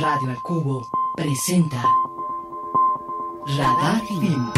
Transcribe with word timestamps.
Radio 0.00 0.30
al 0.30 0.42
Cubo 0.42 0.86
presenta 1.14 1.82
Radar 3.46 4.02
Film. 4.06 4.50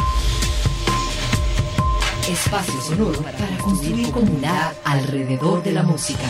Espacio 2.28 2.80
sonoro 2.80 3.22
para 3.22 3.58
construir 3.58 4.10
comunidad 4.10 4.76
alrededor 4.84 5.62
de 5.62 5.72
la 5.72 5.82
música. 5.82 6.26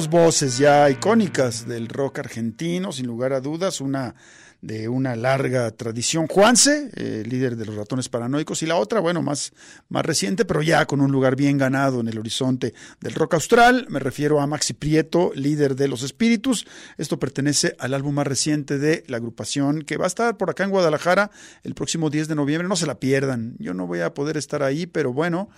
dos 0.00 0.08
voces 0.08 0.56
ya 0.56 0.88
icónicas 0.88 1.68
del 1.68 1.86
rock 1.86 2.20
argentino, 2.20 2.90
sin 2.90 3.06
lugar 3.06 3.34
a 3.34 3.40
dudas, 3.42 3.82
una 3.82 4.14
de 4.62 4.88
una 4.88 5.14
larga 5.14 5.70
tradición. 5.72 6.26
Juanse, 6.26 6.90
eh, 6.94 7.22
líder 7.26 7.56
de 7.56 7.66
los 7.66 7.74
ratones 7.74 8.08
paranoicos, 8.08 8.62
y 8.62 8.66
la 8.66 8.76
otra, 8.76 9.00
bueno, 9.00 9.20
más, 9.20 9.52
más 9.90 10.04
reciente, 10.06 10.46
pero 10.46 10.62
ya 10.62 10.86
con 10.86 11.02
un 11.02 11.12
lugar 11.12 11.36
bien 11.36 11.58
ganado 11.58 12.00
en 12.00 12.08
el 12.08 12.18
horizonte 12.18 12.72
del 13.00 13.14
rock 13.14 13.34
austral. 13.34 13.84
Me 13.90 13.98
refiero 13.98 14.40
a 14.40 14.46
Maxi 14.46 14.72
Prieto, 14.72 15.32
líder 15.34 15.76
de 15.76 15.88
Los 15.88 16.02
Espíritus. 16.02 16.66
Esto 16.96 17.18
pertenece 17.18 17.76
al 17.78 17.92
álbum 17.92 18.14
más 18.14 18.26
reciente 18.26 18.78
de 18.78 19.04
la 19.06 19.18
agrupación 19.18 19.82
que 19.82 19.98
va 19.98 20.04
a 20.04 20.08
estar 20.08 20.38
por 20.38 20.48
acá 20.48 20.64
en 20.64 20.70
Guadalajara 20.70 21.30
el 21.62 21.74
próximo 21.74 22.08
10 22.08 22.28
de 22.28 22.36
noviembre. 22.36 22.68
No 22.68 22.76
se 22.76 22.86
la 22.86 22.98
pierdan. 23.00 23.54
Yo 23.58 23.74
no 23.74 23.86
voy 23.86 24.00
a 24.00 24.14
poder 24.14 24.38
estar 24.38 24.62
ahí, 24.62 24.86
pero 24.86 25.12
bueno, 25.12 25.50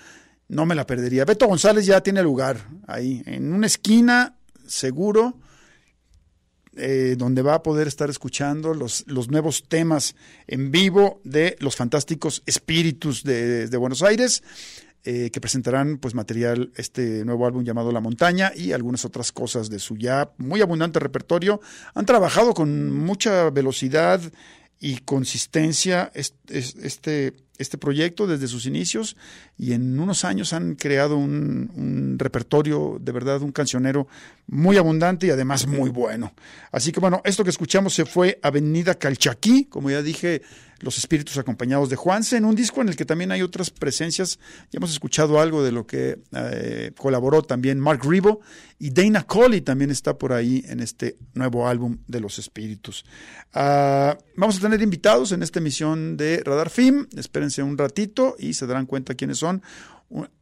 no 0.53 0.67
me 0.67 0.75
la 0.75 0.87
perdería. 0.87 1.25
Beto 1.25 1.47
González 1.47 1.87
ya 1.87 2.03
tiene 2.03 2.23
lugar 2.23 2.59
ahí, 2.87 3.23
en 3.27 3.53
una 3.53 3.67
esquina, 3.67 4.37
seguro 4.67 5.35
eh, 6.77 7.17
donde 7.19 7.43
va 7.43 7.55
a 7.55 7.63
poder 7.63 7.89
estar 7.89 8.09
escuchando 8.09 8.75
los, 8.75 9.05
los, 9.07 9.31
nuevos 9.31 9.65
temas 9.69 10.15
en 10.47 10.71
vivo 10.71 11.21
de 11.25 11.57
los 11.61 11.77
fantásticos 11.77 12.43
espíritus 12.47 13.25
de, 13.25 13.67
de 13.69 13.77
Buenos 13.77 14.03
Aires. 14.03 14.43
Eh, 15.05 15.31
que 15.33 15.41
presentarán 15.41 15.99
pues 15.99 16.15
material, 16.15 16.71
este 16.77 17.25
nuevo 17.25 17.45
álbum 17.45 17.65
llamado 17.65 17.91
La 17.91 17.99
Montaña 17.99 18.53
y 18.55 18.71
algunas 18.71 19.05
otras 19.05 19.33
cosas 19.33 19.69
de 19.69 19.81
su 19.81 19.97
ya 19.97 20.31
muy 20.39 20.61
abundante 20.61 21.01
repertorio. 21.01 21.61
Han 21.95 22.07
trabajado 22.07 22.55
con 22.55 22.93
mucha 22.95 23.51
velocidad 23.51 24.21
y 24.79 24.99
consistencia 24.99 26.13
este, 26.15 26.59
este 26.59 27.35
proyecto 27.79 28.27
desde 28.27 28.49
sus 28.49 28.67
inicios 28.67 29.17
y 29.59 29.73
en 29.73 29.99
unos 29.99 30.25
años 30.25 30.53
han 30.53 30.75
creado 30.75 31.17
un, 31.17 32.17
repertorio, 32.19 32.99
de 33.01 33.13
verdad, 33.13 33.43
un 33.43 33.53
cancionero 33.53 34.09
muy 34.47 34.77
abundante 34.77 35.27
y 35.27 35.31
además 35.31 35.67
muy 35.67 35.91
bueno. 35.91 36.33
Así 36.71 36.93
que 36.93 37.01
bueno, 37.01 37.21
esto 37.25 37.45
que 37.45 37.51
escuchamos 37.51 37.95
se 37.95 38.05
fue 38.05 38.39
Avenida 38.43 38.95
Calchaquí, 38.95 39.67
como 39.67 39.91
ya 39.91 40.03
dije, 40.03 40.43
los 40.83 40.99
espíritus 40.99 41.39
acompañados 41.39 41.89
de 41.89 41.97
Juanse, 41.97 42.37
en 42.37 42.45
un 42.45 42.57
disco 42.57 42.83
en 42.83 42.89
el 42.89 42.97
que 42.97 43.05
también 43.05 43.31
hay 43.31 43.41
otras 43.41 43.71
presencias. 43.71 44.39
Ya 44.71 44.79
hemos 44.79 44.91
escuchado 44.91 45.41
algo 45.41 45.63
de 45.63 45.73
lo 45.73 45.87
que 45.87 46.19
eh, 46.33 46.93
colaboró 46.99 47.43
también 47.43 47.79
Mark 47.79 48.01
Ribo 48.05 48.41
y 48.79 48.91
Dana 48.91 49.23
Colley 49.23 49.61
también 49.61 49.93
está 49.93 50.19
por 50.19 50.33
ahí 50.33 50.65
en 50.67 50.81
este 50.81 51.17
nuevo 51.35 51.69
álbum 51.69 51.99
de 52.09 52.21
los 52.21 52.41
espíritus. 52.41 53.05
Uh, 53.55 54.19
vamos 54.37 54.57
a 54.57 54.61
tener 54.61 54.83
invitados 54.83 55.31
en 55.31 55.45
esta 55.45 55.61
emisión 55.61 56.17
de 56.17 56.43
Radar 56.45 56.69
Film. 56.69 57.07
Un 57.65 57.79
ratito 57.79 58.37
y 58.39 58.55
se 58.55 58.67
darán 58.67 58.87
cuenta 58.87 59.15
quiénes 59.15 59.39
son. 59.39 59.63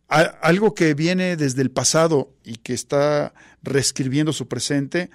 Algo 0.09 0.75
que 0.75 0.95
viene 0.95 1.37
desde 1.37 1.63
el 1.63 1.71
pasado 1.71 2.35
y 2.45 2.57
que 2.57 2.75
está 2.75 3.33
reescribiendo 3.63 4.33
su 4.33 4.49
presente, 4.49 5.11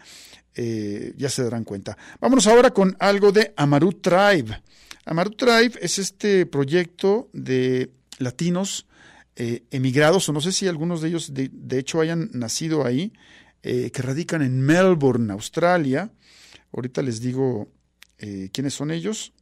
eh, 0.56 1.14
ya 1.18 1.30
se 1.30 1.44
darán 1.44 1.66
cuenta. 1.66 1.98
Vámonos 2.22 2.48
ahora 2.48 2.72
con 2.72 2.96
algo 3.00 3.34
de 3.34 3.54
Amaru 3.58 3.92
Tribe. 3.92 4.62
Amaru 5.06 5.32
Tribe 5.32 5.78
es 5.82 6.00
este 6.00 6.46
proyecto 6.46 7.30
de 7.34 7.92
latinos 8.20 8.88
eh, 9.36 9.64
emigrados, 9.70 10.30
o 10.30 10.34
no 10.34 10.40
sé 10.40 10.54
si 10.54 10.70
algunos 10.70 11.02
de 11.02 11.10
ellos 11.10 11.34
de, 11.34 11.50
de 11.52 11.78
hecho 11.78 12.00
hayan 12.00 12.30
nacido 12.32 12.86
ahí, 12.86 13.12
eh, 13.64 13.92
que 13.92 14.02
radican 14.02 14.42
en 14.42 14.62
Melbourne, 14.62 15.34
Australia. 15.34 16.10
Ahorita 16.72 17.02
les 17.02 17.20
digo 17.20 17.68
quiénes 18.18 18.74
son 18.74 18.92
ellos. 18.92 19.34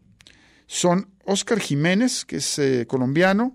Son 0.73 1.07
Oscar 1.25 1.59
Jiménez, 1.59 2.25
que 2.25 2.37
es 2.37 2.57
eh, 2.57 2.87
colombiano, 2.87 3.53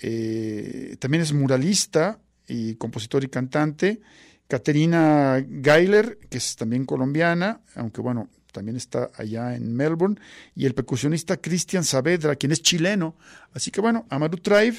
eh, 0.00 0.94
también 1.00 1.20
es 1.20 1.32
muralista 1.32 2.20
y 2.46 2.76
compositor 2.76 3.24
y 3.24 3.28
cantante. 3.28 4.00
Caterina 4.46 5.44
Geiler, 5.62 6.20
que 6.30 6.38
es 6.38 6.54
también 6.54 6.86
colombiana, 6.86 7.62
aunque 7.74 8.00
bueno, 8.00 8.28
también 8.52 8.76
está 8.76 9.10
allá 9.16 9.56
en 9.56 9.74
Melbourne, 9.74 10.20
y 10.54 10.64
el 10.64 10.74
percusionista 10.74 11.38
Cristian 11.38 11.82
Saavedra, 11.82 12.36
quien 12.36 12.52
es 12.52 12.62
chileno. 12.62 13.16
Así 13.52 13.72
que 13.72 13.80
bueno, 13.80 14.06
Amaru 14.08 14.36
Tribe, 14.36 14.76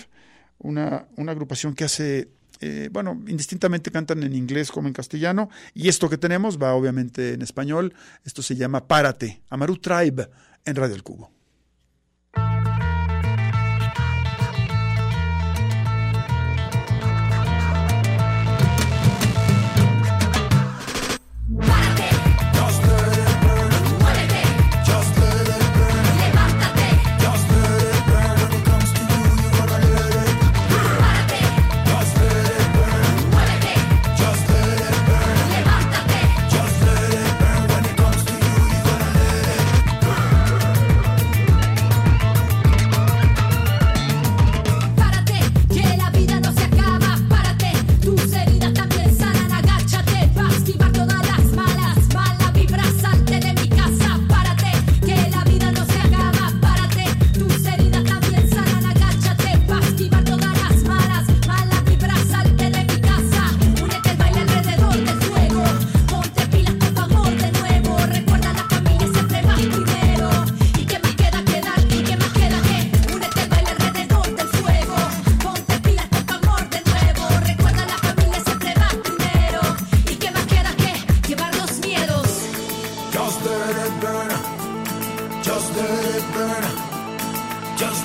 una, 0.60 1.08
una 1.18 1.34
agrupación 1.34 1.74
que 1.74 1.84
hace, 1.84 2.30
eh, 2.62 2.88
bueno, 2.90 3.22
indistintamente 3.28 3.92
cantan 3.92 4.24
en 4.24 4.34
inglés 4.34 4.72
como 4.72 4.88
en 4.88 4.94
castellano, 4.94 5.50
y 5.74 5.90
esto 5.90 6.10
que 6.10 6.18
tenemos 6.18 6.58
va 6.58 6.74
obviamente 6.74 7.34
en 7.34 7.42
español, 7.42 7.94
esto 8.24 8.42
se 8.42 8.56
llama 8.56 8.88
Párate, 8.88 9.42
Amaru 9.50 9.76
Tribe 9.76 10.30
en 10.66 10.76
Radio 10.76 10.96
El 10.96 11.04
Cubo. 11.04 11.32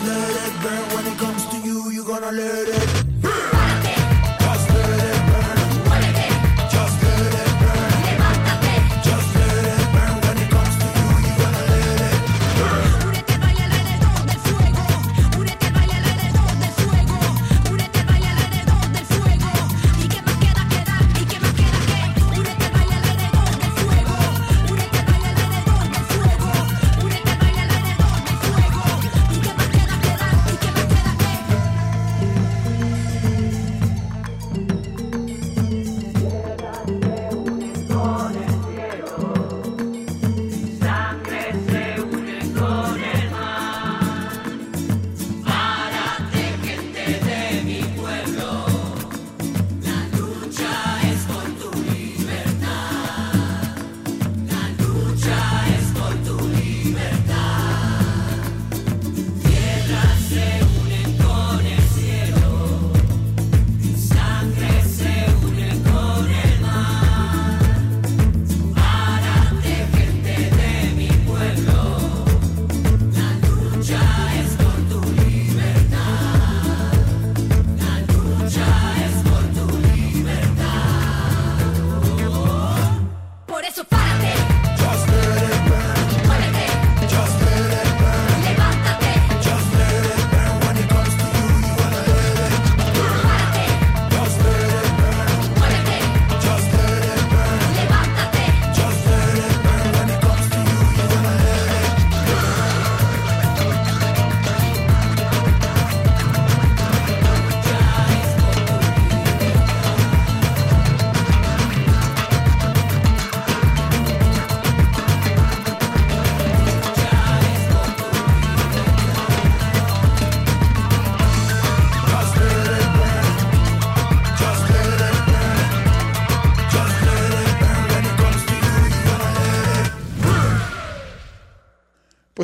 let 0.07 0.49
it 0.49 0.63
burn 0.63 0.85
when 0.95 1.07
it 1.13 1.19
comes 1.19 1.47
to 1.49 1.59
you. 1.59 1.91
You 1.91 2.05
gonna 2.05 2.33
let 2.33 2.69
it. 2.69 3.08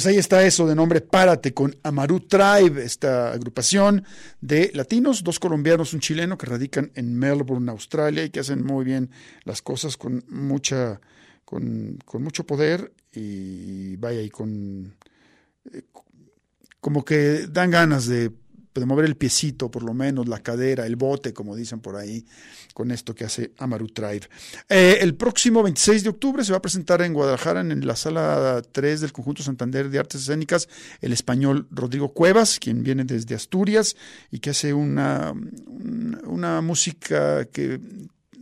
Pues 0.04 0.12
ahí 0.12 0.20
está 0.20 0.44
eso 0.44 0.66
de 0.66 0.74
nombre 0.74 1.00
Párate 1.00 1.54
con 1.54 1.74
Amaru 1.82 2.20
Tribe, 2.20 2.84
esta 2.84 3.32
agrupación 3.32 4.04
de 4.38 4.70
latinos, 4.74 5.24
dos 5.24 5.38
colombianos, 5.38 5.94
un 5.94 6.00
chileno 6.00 6.36
que 6.36 6.44
radican 6.44 6.92
en 6.94 7.18
Melbourne, 7.18 7.70
Australia 7.70 8.22
y 8.22 8.28
que 8.28 8.40
hacen 8.40 8.62
muy 8.62 8.84
bien 8.84 9.08
las 9.44 9.62
cosas 9.62 9.96
con 9.96 10.22
mucha, 10.28 11.00
con, 11.46 11.98
mucho 12.18 12.44
poder 12.44 12.92
y 13.12 13.96
vaya 13.96 14.20
y 14.20 14.28
con 14.28 14.94
eh, 15.72 15.84
como 16.82 17.02
que 17.02 17.46
dan 17.48 17.70
ganas 17.70 18.04
de 18.04 18.30
de 18.80 18.86
mover 18.86 19.04
el 19.04 19.16
piecito, 19.16 19.70
por 19.70 19.82
lo 19.82 19.94
menos, 19.94 20.28
la 20.28 20.40
cadera, 20.40 20.86
el 20.86 20.96
bote, 20.96 21.32
como 21.32 21.54
dicen 21.54 21.80
por 21.80 21.96
ahí, 21.96 22.24
con 22.72 22.90
esto 22.90 23.14
que 23.14 23.24
hace 23.24 23.52
Amaru 23.58 23.88
Tribe. 23.88 24.28
Eh, 24.68 24.98
el 25.00 25.14
próximo 25.14 25.62
26 25.62 26.02
de 26.02 26.08
octubre 26.10 26.44
se 26.44 26.52
va 26.52 26.58
a 26.58 26.62
presentar 26.62 27.02
en 27.02 27.12
Guadalajara, 27.12 27.60
en 27.60 27.86
la 27.86 27.96
sala 27.96 28.62
3 28.72 29.00
del 29.00 29.12
Conjunto 29.12 29.42
Santander 29.42 29.88
de 29.90 29.98
Artes 29.98 30.22
Escénicas, 30.22 30.68
el 31.00 31.12
español 31.12 31.66
Rodrigo 31.70 32.12
Cuevas, 32.12 32.58
quien 32.58 32.82
viene 32.82 33.04
desde 33.04 33.34
Asturias 33.34 33.96
y 34.30 34.40
que 34.40 34.50
hace 34.50 34.74
una, 34.74 35.32
una 36.24 36.60
música 36.60 37.44
que 37.46 37.80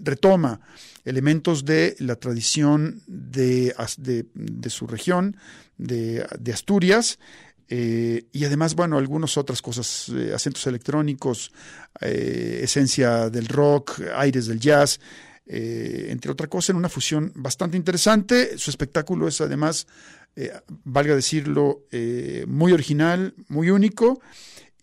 retoma 0.03 0.61
elementos 1.05 1.65
de 1.65 1.97
la 1.99 2.17
tradición 2.17 3.03
de, 3.07 3.75
de, 3.99 4.27
de 4.35 4.71
su 4.71 4.87
región, 4.87 5.37
de, 5.79 6.27
de 6.39 6.53
Asturias, 6.53 7.19
eh, 7.75 8.27
y 8.33 8.45
además, 8.45 8.75
bueno, 8.75 8.99
algunas 8.99 9.39
otras 9.39 9.63
cosas, 9.63 10.11
eh, 10.11 10.33
acentos 10.35 10.67
electrónicos, 10.67 11.51
eh, 12.03 12.61
esencia 12.65 13.31
del 13.31 13.49
rock, 13.49 13.99
aires 14.15 14.45
del 14.45 14.61
jazz, 14.61 15.01
entre 15.47 16.31
otras 16.31 16.51
cosas, 16.51 16.71
en 16.71 16.77
una 16.77 16.91
fusión 16.91 17.33
bastante 17.35 17.79
interesante. 17.79 18.59
Su 18.59 18.69
espectáculo 18.69 19.27
es 19.27 19.41
además, 19.41 19.87
valga 20.85 21.15
decirlo, 21.15 21.85
muy 22.47 22.73
original, 22.73 23.35
muy 23.49 23.71
único. 23.71 24.21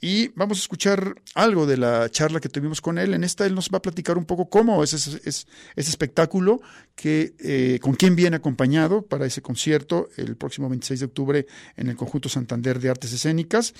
Y 0.01 0.29
vamos 0.29 0.59
a 0.59 0.61
escuchar 0.61 1.21
algo 1.35 1.65
de 1.65 1.77
la 1.77 2.09
charla 2.09 2.39
que 2.39 2.47
tuvimos 2.47 2.79
con 2.79 2.97
él. 2.97 3.13
En 3.13 3.23
esta 3.23 3.45
él 3.45 3.53
nos 3.53 3.69
va 3.69 3.79
a 3.79 3.81
platicar 3.81 4.17
un 4.17 4.25
poco 4.25 4.49
cómo 4.49 4.81
es 4.83 4.93
ese, 4.93 5.19
ese 5.25 5.45
espectáculo, 5.75 6.61
que, 6.95 7.33
eh, 7.39 7.79
con 7.81 7.95
quién 7.95 8.15
viene 8.15 8.37
acompañado 8.37 9.01
para 9.01 9.25
ese 9.25 9.41
concierto 9.41 10.09
el 10.17 10.35
próximo 10.37 10.69
26 10.69 10.99
de 10.99 11.05
octubre 11.05 11.47
en 11.75 11.89
el 11.89 11.95
Conjunto 11.95 12.29
Santander 12.29 12.79
de 12.79 12.89
Artes 12.89 13.11
Escénicas. 13.11 13.73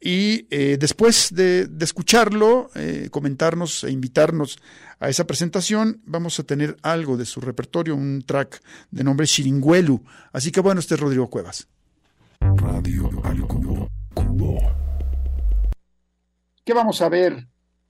Y 0.00 0.46
eh, 0.50 0.76
después 0.78 1.34
de, 1.34 1.68
escucharlo, 1.80 2.70
eh, 2.74 3.08
comentarnos 3.10 3.84
e 3.84 3.90
invitarnos 3.90 4.58
a 4.98 5.08
esa 5.08 5.26
presentación, 5.26 6.00
vamos 6.04 6.40
a 6.40 6.44
tener 6.44 6.76
algo 6.82 7.16
de 7.16 7.26
su 7.26 7.40
repertorio, 7.40 7.94
un 7.94 8.22
track 8.26 8.62
de 8.90 9.04
nombre 9.04 9.26
Chiringuelu. 9.26 10.02
Así 10.32 10.50
que 10.50 10.60
bueno, 10.60 10.80
este 10.80 10.94
es 10.94 11.00
Rodrigo 11.00 11.28
Cuevas. 11.28 11.68
Radio 12.40 13.10
¿Qué 16.70 16.74
vamos 16.74 17.02
a 17.02 17.08
ver 17.08 17.48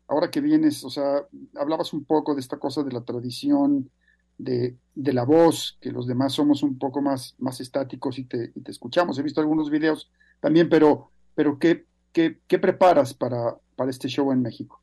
ahora 0.08 0.30
que 0.30 0.40
vienes? 0.40 0.82
O 0.84 0.88
sea, 0.88 1.26
hablabas 1.54 1.92
un 1.92 2.06
poco 2.06 2.34
de 2.34 2.40
esta 2.40 2.56
cosa 2.58 2.82
de 2.82 2.90
la 2.90 3.04
tradición, 3.04 3.90
de, 4.38 4.78
la 4.94 5.25
voz, 5.25 5.76
que 5.82 5.92
los 5.92 6.06
demás 6.06 6.32
somos 6.32 6.62
un 6.62 6.78
poco 6.78 7.02
más, 7.02 7.34
más 7.37 7.60
estáticos 7.60 8.18
y 8.18 8.25
te, 8.25 8.54
escuchamos. 8.64 9.18
He 9.18 9.22
visto 9.22 9.42
algunos 9.42 9.68
videos 9.68 10.10
también, 10.40 10.70
pero, 10.70 11.10
pero 11.34 11.58
¿qué, 11.58 11.84
qué, 12.14 12.58
preparas 12.58 13.12
para, 13.12 13.54
para 13.76 13.90
este 13.90 14.08
show 14.08 14.32
en 14.32 14.40
México? 14.40 14.80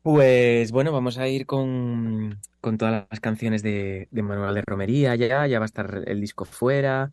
Pues 0.00 0.72
bueno, 0.72 0.92
vamos 0.92 1.18
a 1.18 1.28
ir 1.28 1.44
con, 1.44 2.40
todas 2.62 3.06
las 3.10 3.20
canciones 3.20 3.62
de, 3.62 4.08
Manuel 4.12 4.54
de 4.54 4.62
Romería 4.62 5.14
ya, 5.14 5.46
ya 5.46 5.58
va 5.58 5.66
a 5.66 5.66
estar 5.66 6.04
el 6.06 6.22
disco 6.22 6.46
fuera. 6.46 7.12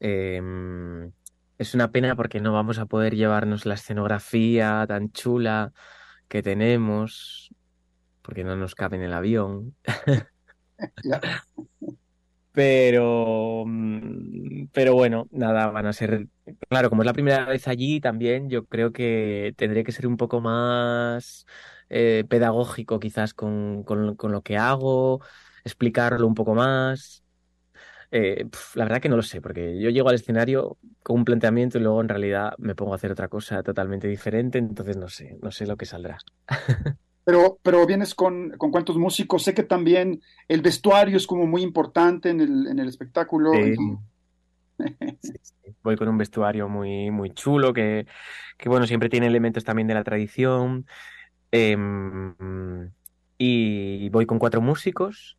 Em, 0.00 1.12
es 1.58 1.74
una 1.74 1.90
pena 1.92 2.16
porque 2.16 2.40
no 2.40 2.52
vamos 2.52 2.78
a 2.78 2.86
poder 2.86 3.14
llevarnos 3.14 3.66
la 3.66 3.74
escenografía 3.74 4.84
tan 4.88 5.12
chula 5.12 5.72
que 6.28 6.42
tenemos, 6.42 7.50
porque 8.22 8.44
no 8.44 8.56
nos 8.56 8.74
cabe 8.74 8.96
en 8.96 9.02
el 9.04 9.14
avión. 9.14 9.76
Pero, 12.52 13.64
mm, 13.66 14.66
pero 14.72 14.94
bueno, 14.94 15.26
nada, 15.32 15.68
van 15.70 15.86
a 15.86 15.92
ser, 15.92 16.28
claro, 16.68 16.88
como 16.88 17.02
es 17.02 17.06
la 17.06 17.12
primera 17.12 17.44
vez 17.46 17.66
allí 17.66 18.00
también, 18.00 18.48
yo 18.48 18.64
creo 18.66 18.92
que 18.92 19.54
tendré 19.56 19.82
que 19.82 19.90
ser 19.92 20.06
un 20.06 20.16
poco 20.16 20.40
más 20.40 21.46
eh, 21.88 22.24
pedagógico 22.28 23.00
quizás 23.00 23.34
con, 23.34 23.82
con, 23.82 24.14
con 24.16 24.30
lo 24.32 24.42
que 24.42 24.56
hago, 24.56 25.20
explicarlo 25.64 26.26
un 26.28 26.34
poco 26.34 26.54
más. 26.54 27.23
Eh, 28.16 28.46
la 28.76 28.84
verdad 28.84 29.00
que 29.00 29.08
no 29.08 29.16
lo 29.16 29.22
sé, 29.22 29.40
porque 29.40 29.76
yo 29.80 29.90
llego 29.90 30.08
al 30.08 30.14
escenario 30.14 30.76
con 31.02 31.16
un 31.16 31.24
planteamiento 31.24 31.78
y 31.78 31.80
luego 31.80 32.00
en 32.00 32.08
realidad 32.08 32.54
me 32.58 32.76
pongo 32.76 32.92
a 32.92 32.94
hacer 32.94 33.10
otra 33.10 33.26
cosa 33.26 33.64
totalmente 33.64 34.06
diferente, 34.06 34.58
entonces 34.58 34.96
no 34.96 35.08
sé, 35.08 35.36
no 35.42 35.50
sé 35.50 35.66
lo 35.66 35.76
que 35.76 35.84
saldrá. 35.84 36.18
Pero, 37.26 37.58
pero 37.62 37.86
vienes 37.86 38.14
con, 38.14 38.50
con 38.58 38.70
cuántos 38.70 38.98
músicos, 38.98 39.44
sé 39.44 39.54
que 39.54 39.62
también 39.62 40.20
el 40.46 40.60
vestuario 40.60 41.16
es 41.16 41.26
como 41.26 41.46
muy 41.46 41.62
importante 41.62 42.28
en 42.28 42.42
el, 42.42 42.66
en 42.66 42.78
el 42.78 42.86
espectáculo. 42.86 43.50
Voy 45.82 45.96
con 45.96 46.06
un 46.06 46.18
vestuario 46.18 46.68
muy, 46.68 47.10
muy 47.10 47.30
chulo, 47.30 47.72
que, 47.72 48.06
que 48.58 48.68
bueno, 48.68 48.86
siempre 48.86 49.08
tiene 49.08 49.26
elementos 49.26 49.64
también 49.64 49.88
de 49.88 49.94
la 49.94 50.04
tradición. 50.04 50.84
Em, 51.50 52.90
y 53.38 54.10
voy 54.10 54.26
con 54.26 54.38
cuatro 54.38 54.60
músicos 54.60 55.38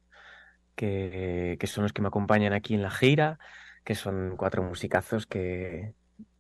que, 0.75 1.57
son 1.65 1.83
los 1.83 1.93
que 1.93 2.01
me 2.01 2.09
acompañan 2.09 2.53
aquí 2.53 2.75
en 2.75 2.81
la 2.81 2.91
gira, 2.91 3.39
que 3.83 3.95
son 3.95 4.35
cuatro 4.37 4.63
musicazos 4.63 5.25
que, 5.27 5.93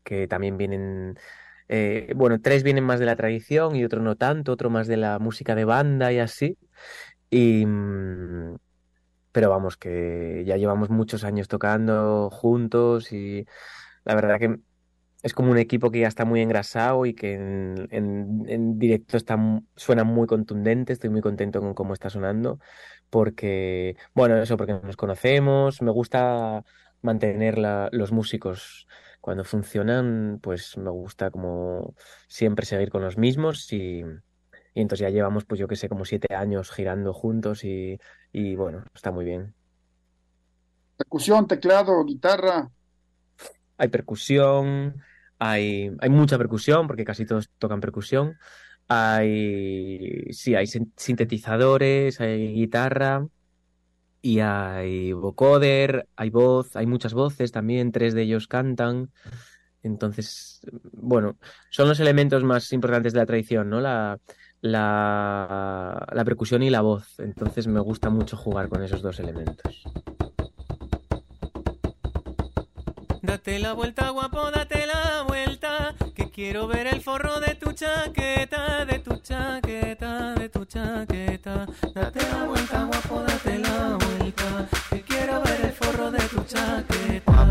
que 0.03 0.27
también 0.27 0.57
vienen, 0.57 1.17
eh, 1.69 2.13
bueno, 2.15 2.39
tres 2.41 2.63
vienen 2.63 2.83
más 2.83 2.99
de 2.99 3.05
la 3.05 3.15
tradición 3.15 3.75
y 3.75 3.85
otro 3.85 4.01
no 4.01 4.15
tanto, 4.15 4.51
otro 4.51 4.69
más 4.69 4.87
de 4.87 4.97
la 4.97 5.19
música 5.19 5.55
de 5.55 5.65
banda 5.65 6.11
y 6.13 6.19
así. 6.19 6.57
Y, 7.29 7.65
mm, 7.65 8.57
pero 9.31 9.49
vamos, 9.49 9.77
que 9.77 10.43
ya 10.45 10.57
llevamos 10.57 10.89
muchos 10.89 11.23
años 11.23 11.47
tocando 11.47 12.29
juntos 12.31 13.11
y 13.11 13.45
la 14.05 14.15
verdad 14.15 14.39
que 14.39 14.59
es 15.25 15.33
como 15.33 15.49
un 15.49 15.57
equipo 15.57 15.89
que 15.89 16.01
ya 16.01 16.07
está 16.07 16.23
muy 16.23 16.39
engrasado 16.39 17.07
y 17.07 17.15
que 17.15 17.33
en, 17.33 17.87
en 17.89 18.77
directo 18.77 19.17
está, 19.17 19.37
suena 19.75 20.03
muy 20.03 20.27
contundente, 20.27 20.93
estoy 20.93 21.09
muy 21.09 21.21
contento 21.21 21.61
con 21.61 21.73
cómo 21.73 21.93
está 21.93 22.11
sonando 22.11 22.59
porque, 23.09 23.97
bueno, 24.13 24.37
eso, 24.37 24.55
porque 24.55 24.73
nos 24.73 24.97
conocemos, 24.97 25.81
me 25.81 25.89
gusta 25.89 26.63
mantener 27.01 27.57
los 27.91 28.11
músicos 28.11 28.87
cuando 29.19 29.43
funcionan, 29.43 30.39
pues 30.43 30.77
me 30.77 30.89
gusta 30.89 31.31
como 31.31 31.95
siempre 32.27 32.65
seguir 32.65 32.91
con 32.91 33.01
los 33.01 33.17
mismos 33.17 33.71
y, 33.73 34.03
entonces 34.75 35.07
ya 35.07 35.09
llevamos, 35.09 35.45
pues 35.45 35.59
yo 35.59 35.67
que 35.67 35.75
sé, 35.75 35.89
como 35.89 36.05
siete 36.05 36.35
años 36.35 36.71
girando 36.71 37.13
juntos 37.13 37.63
y, 37.63 37.97
y 38.31 38.55
bueno, 38.55 38.83
está 38.93 39.09
muy 39.11 39.25
bien. 39.25 39.55
Percusión, 40.97 41.47
teclado, 41.47 42.03
guitarra. 42.03 42.69
Hay 43.77 43.87
percusión, 43.87 45.01
hay, 45.39 45.91
mucha 46.09 46.37
percusión, 46.37 46.87
porque 46.87 47.05
casi 47.05 47.25
todos 47.25 47.49
tocan 47.57 47.81
percusión. 47.81 48.37
Hay, 48.87 50.31
sí, 50.31 50.55
hay 50.55 50.67
sintetizadores, 50.67 52.21
hay 52.21 52.53
guitarra 52.53 53.27
y 54.21 54.39
hay 54.39 55.13
vocoder, 55.13 56.07
hay 56.15 56.29
voz, 56.29 56.75
hay 56.75 56.85
muchas 56.85 57.13
voces 57.13 57.51
también, 57.51 57.91
tres 57.91 58.13
de 58.13 58.23
ellos 58.23 58.47
cantan. 58.47 59.11
Entonces, 59.83 60.61
bueno, 60.93 61.37
son 61.69 61.87
los 61.89 61.99
elementos 61.99 62.43
más 62.43 62.71
importantes 62.73 63.13
de 63.13 63.19
la 63.19 63.25
tradición, 63.25 63.69
¿no? 63.69 63.81
La, 63.81 64.19
la 64.61 66.23
percusión 66.25 66.63
y 66.63 66.69
la 66.69 66.81
voz. 66.81 67.19
Entonces 67.19 67.67
me 67.67 67.79
gusta 67.79 68.09
mucho 68.09 68.37
jugar 68.37 68.69
con 68.69 68.83
esos 68.83 69.01
dos 69.01 69.19
elementos. 69.19 69.83
Date 73.25 73.57
la 73.57 73.73
vuelta, 73.73 74.09
guapo, 74.09 74.51
date 74.51 74.85
la 74.85 75.23
vuelta. 75.23 75.95
Que 76.13 76.29
quiero 76.29 76.67
ver 76.67 76.85
el 76.85 77.01
forro 77.01 77.39
de 77.39 77.55
tu 77.55 77.71
chaqueta, 77.71 78.85
de 78.85 78.99
tu 78.99 79.15
chaqueta, 79.17 80.35
de 80.35 80.49
tu 80.49 80.65
chaqueta. 80.65 81.65
Date 81.93 82.19
la 82.31 82.43
vuelta, 82.43 82.83
guapo, 82.83 83.23
date 83.23 83.57
la 83.57 83.97
vuelta. 83.97 84.69
Que 84.91 85.01
quiero 85.01 85.41
ver 85.41 85.61
el 85.65 85.71
forro 85.71 86.11
de 86.11 86.19
tu 86.19 86.43
chaqueta. 86.43 87.47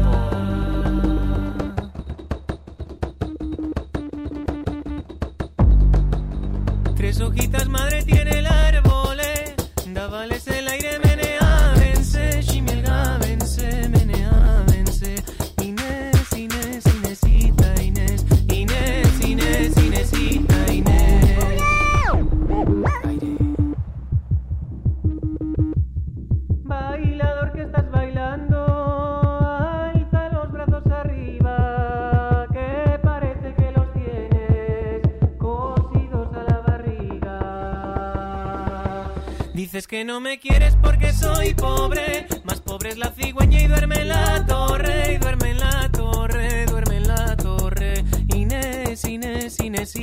Tres 6.97 7.21
hojitas, 7.21 7.69
madre, 7.69 8.05
tiene 8.05 8.34
que 39.95 40.05
no 40.05 40.19
me 40.19 40.41
quieres 40.41 40.77
porque 40.83 41.13
soy 41.13 41.55
pobre, 41.55 42.27
más 42.43 42.61
pobre 42.61 42.89
es 42.89 42.99
la 42.99 43.13
cigüeña 43.13 43.61
y 43.63 43.69
duerme 43.69 44.01
en 44.01 44.09
la 44.09 44.45
torre, 44.45 45.13
y 45.13 45.19
duerme 45.19 45.51
en 45.51 45.61
la 45.61 45.89
torre, 45.93 46.67
duerme 46.67 46.97
en 46.97 47.07
la 47.07 47.37
torre. 47.37 48.05
Inés, 48.35 49.05
Inés, 49.05 49.61
Inés, 49.61 49.95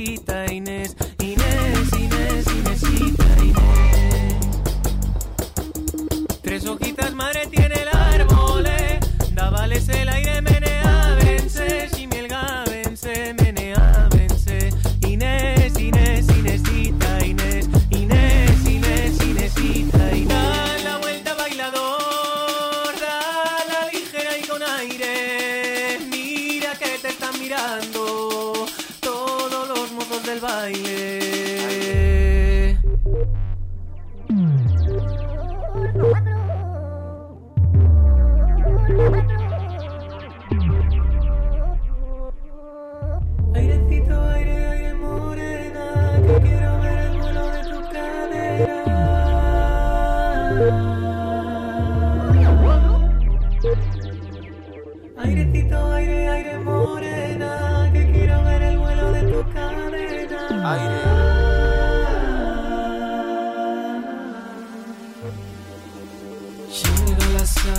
Airecito, 55.22 55.92
aire, 55.92 56.28
aire 56.28 56.58
morena, 56.58 57.88
que 57.92 58.10
quiero 58.10 58.42
ver 58.44 58.62
el 58.62 58.78
vuelo 58.78 59.12
de 59.12 59.22
tu 59.22 59.52
cadera. 59.52 60.48
Shimielga 60.48 61.41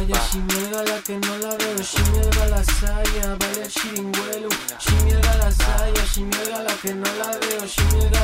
la 0.07 0.83
la 0.83 1.01
que 1.01 1.17
no 1.17 1.37
la 1.37 1.55
veo, 1.55 1.75
la 2.49 2.63
saya, 2.63 3.35
baila 3.39 3.63
el 3.63 3.71
chiringuelo. 3.71 4.49
Shimielga 4.79 5.37
la 5.37 5.51
saya, 5.51 6.05
shimielga 6.13 6.63
la 6.63 6.73
que 6.81 6.93
no 6.93 7.09
la 7.19 7.31
veo, 7.39 7.61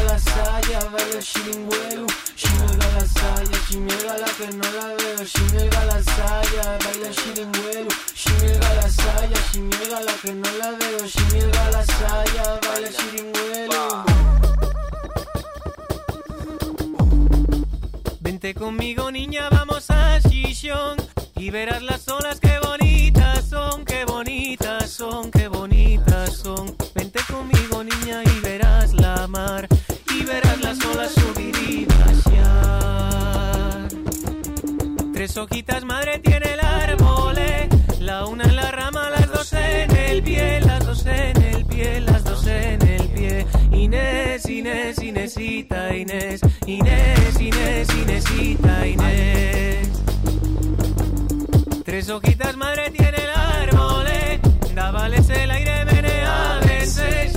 la 0.05 0.19
saya, 0.19 0.79
baila 0.91 1.17
el 1.17 1.23
chiringuelo. 1.23 2.07
Shimielga 2.35 2.87
la 2.95 3.05
saya, 3.05 3.57
shimielga 3.67 4.17
la 4.17 4.27
que 4.37 4.47
no 4.51 4.71
la 4.75 4.87
veo, 4.99 5.23
la 5.87 6.03
saya, 6.03 6.77
baila 6.83 7.07
el 7.07 7.15
chiringuelo. 7.15 7.89
Shimielga 8.13 8.73
la 8.75 8.89
saya, 8.89 9.39
shimielga 9.51 9.99
la 10.01 10.13
que 10.21 10.33
no 10.33 10.51
la 10.57 10.71
veo, 10.71 11.07
shimielga 11.07 11.71
la 11.71 11.85
saya, 11.85 12.59
baila 12.61 12.87
el 12.87 12.95
chiringuelo. 12.95 14.03
Vente 18.19 18.53
conmigo 18.53 19.11
niña, 19.11 19.49
vamos 19.49 19.89
a 19.89 20.19
Shishon 20.19 20.98
y 21.39 21.49
verás 21.51 21.81
las 21.81 22.05
olas 22.09 22.39
que 22.41 22.59
bonitas 22.59 23.45
son, 23.45 23.85
qué 23.85 24.03
bonitas 24.03 24.89
son, 24.89 25.31
qué 25.31 25.47
bonitas 25.47 26.33
son. 26.33 26.75
Vente 26.93 27.21
conmigo 27.31 27.81
niña 27.81 28.21
y 28.25 28.39
verás 28.41 28.93
la 28.93 29.25
mar 29.27 29.65
y 30.13 30.25
verás 30.25 30.59
las 30.61 30.83
olas 30.85 31.13
subir 31.13 31.55
y 31.67 31.85
bajar. 31.85 33.87
Tres 35.13 35.37
hojitas 35.37 35.85
madre 35.85 36.19
tiene 36.19 36.53
el 36.53 36.59
árbol, 36.59 37.37
eh, 37.37 37.69
la 38.01 38.25
una 38.25 38.43
en 38.43 38.57
la 38.57 38.71
rama, 38.71 39.09
las 39.09 39.31
dos 39.31 39.53
en 39.53 39.95
el 39.95 40.21
pie, 40.21 40.59
las 40.59 40.85
dos 40.85 41.05
en 41.05 41.41
el 41.41 41.65
pie, 41.65 42.01
las 42.01 42.25
dos 42.25 42.45
en 42.47 42.81
el 42.85 43.07
pie. 43.09 43.47
Inés, 43.71 44.45
Inés, 44.49 45.01
Inésita, 45.01 45.95
Inés, 45.95 46.41
Inés, 46.65 47.39
Inés, 47.39 47.87
Inésita, 47.95 48.85
Inés. 48.85 49.88
Tres 51.99 52.11
hojitas 52.11 52.55
madre 52.55 52.89
tiene 52.91 53.17
el 53.17 53.29
árbol, 53.29 54.07
eh, 54.07 54.39
dávales 54.73 55.29
el 55.31 55.51
aire, 55.51 55.83
vence, 55.83 57.33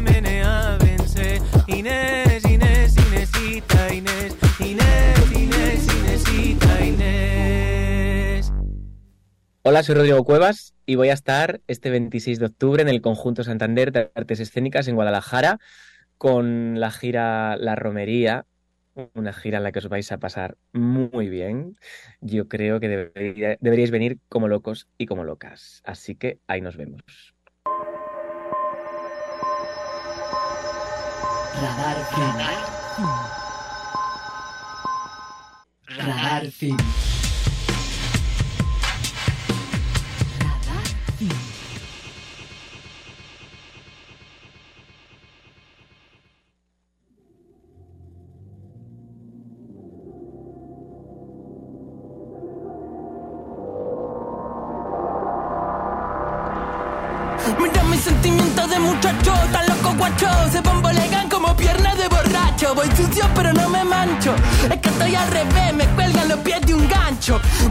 menea, 0.00 0.78
vence. 0.78 1.42
Inés, 1.66 2.44
Inés, 2.44 2.94
Inésita, 2.96 3.92
Inés, 3.92 4.36
Inés, 4.60 5.32
Inés, 5.32 5.88
Inésita, 5.92 6.86
Inés. 6.86 8.52
Hola, 9.62 9.82
soy 9.82 9.96
Rodrigo 9.96 10.22
Cuevas 10.22 10.76
y 10.86 10.94
voy 10.94 11.08
a 11.08 11.14
estar 11.14 11.60
este 11.66 11.90
26 11.90 12.38
de 12.38 12.46
octubre 12.46 12.80
en 12.80 12.88
el 12.88 13.00
Conjunto 13.00 13.42
Santander 13.42 13.90
de 13.90 14.12
Artes 14.14 14.38
Escénicas 14.38 14.86
en 14.86 14.94
Guadalajara 14.94 15.58
con 16.16 16.78
la 16.78 16.92
gira 16.92 17.56
La 17.56 17.74
Romería, 17.74 18.46
una 19.14 19.32
gira 19.32 19.58
en 19.58 19.64
la 19.64 19.72
que 19.72 19.78
os 19.80 19.88
vais 19.88 20.10
a 20.12 20.18
pasar 20.18 20.56
muy 20.72 21.28
bien. 21.28 21.76
Yo 22.20 22.48
creo 22.48 22.80
que 22.80 22.88
debería- 22.88 23.56
deberíais 23.60 23.90
venir 23.90 24.18
como 24.28 24.48
locos 24.48 24.88
y 24.98 25.06
como 25.06 25.24
locas. 25.24 25.82
Así 25.84 26.14
que 26.14 26.38
ahí 26.46 26.60
nos 26.60 26.76
vemos. 26.76 27.02
Radar 31.60 31.96
Film. 32.12 32.36
Radar 35.98 36.50
Film. 36.50 36.76
Radar 40.40 40.86
Film. 41.18 41.45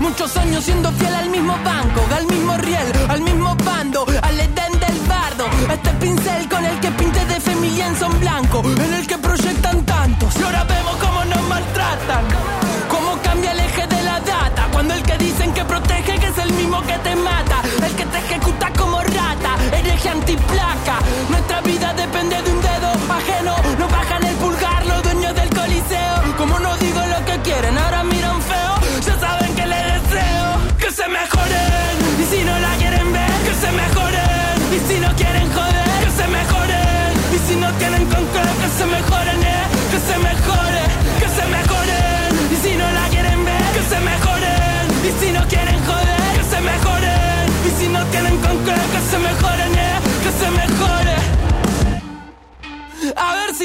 Muchos 0.02 0.36
años 0.36 0.66
siendo 0.66 0.85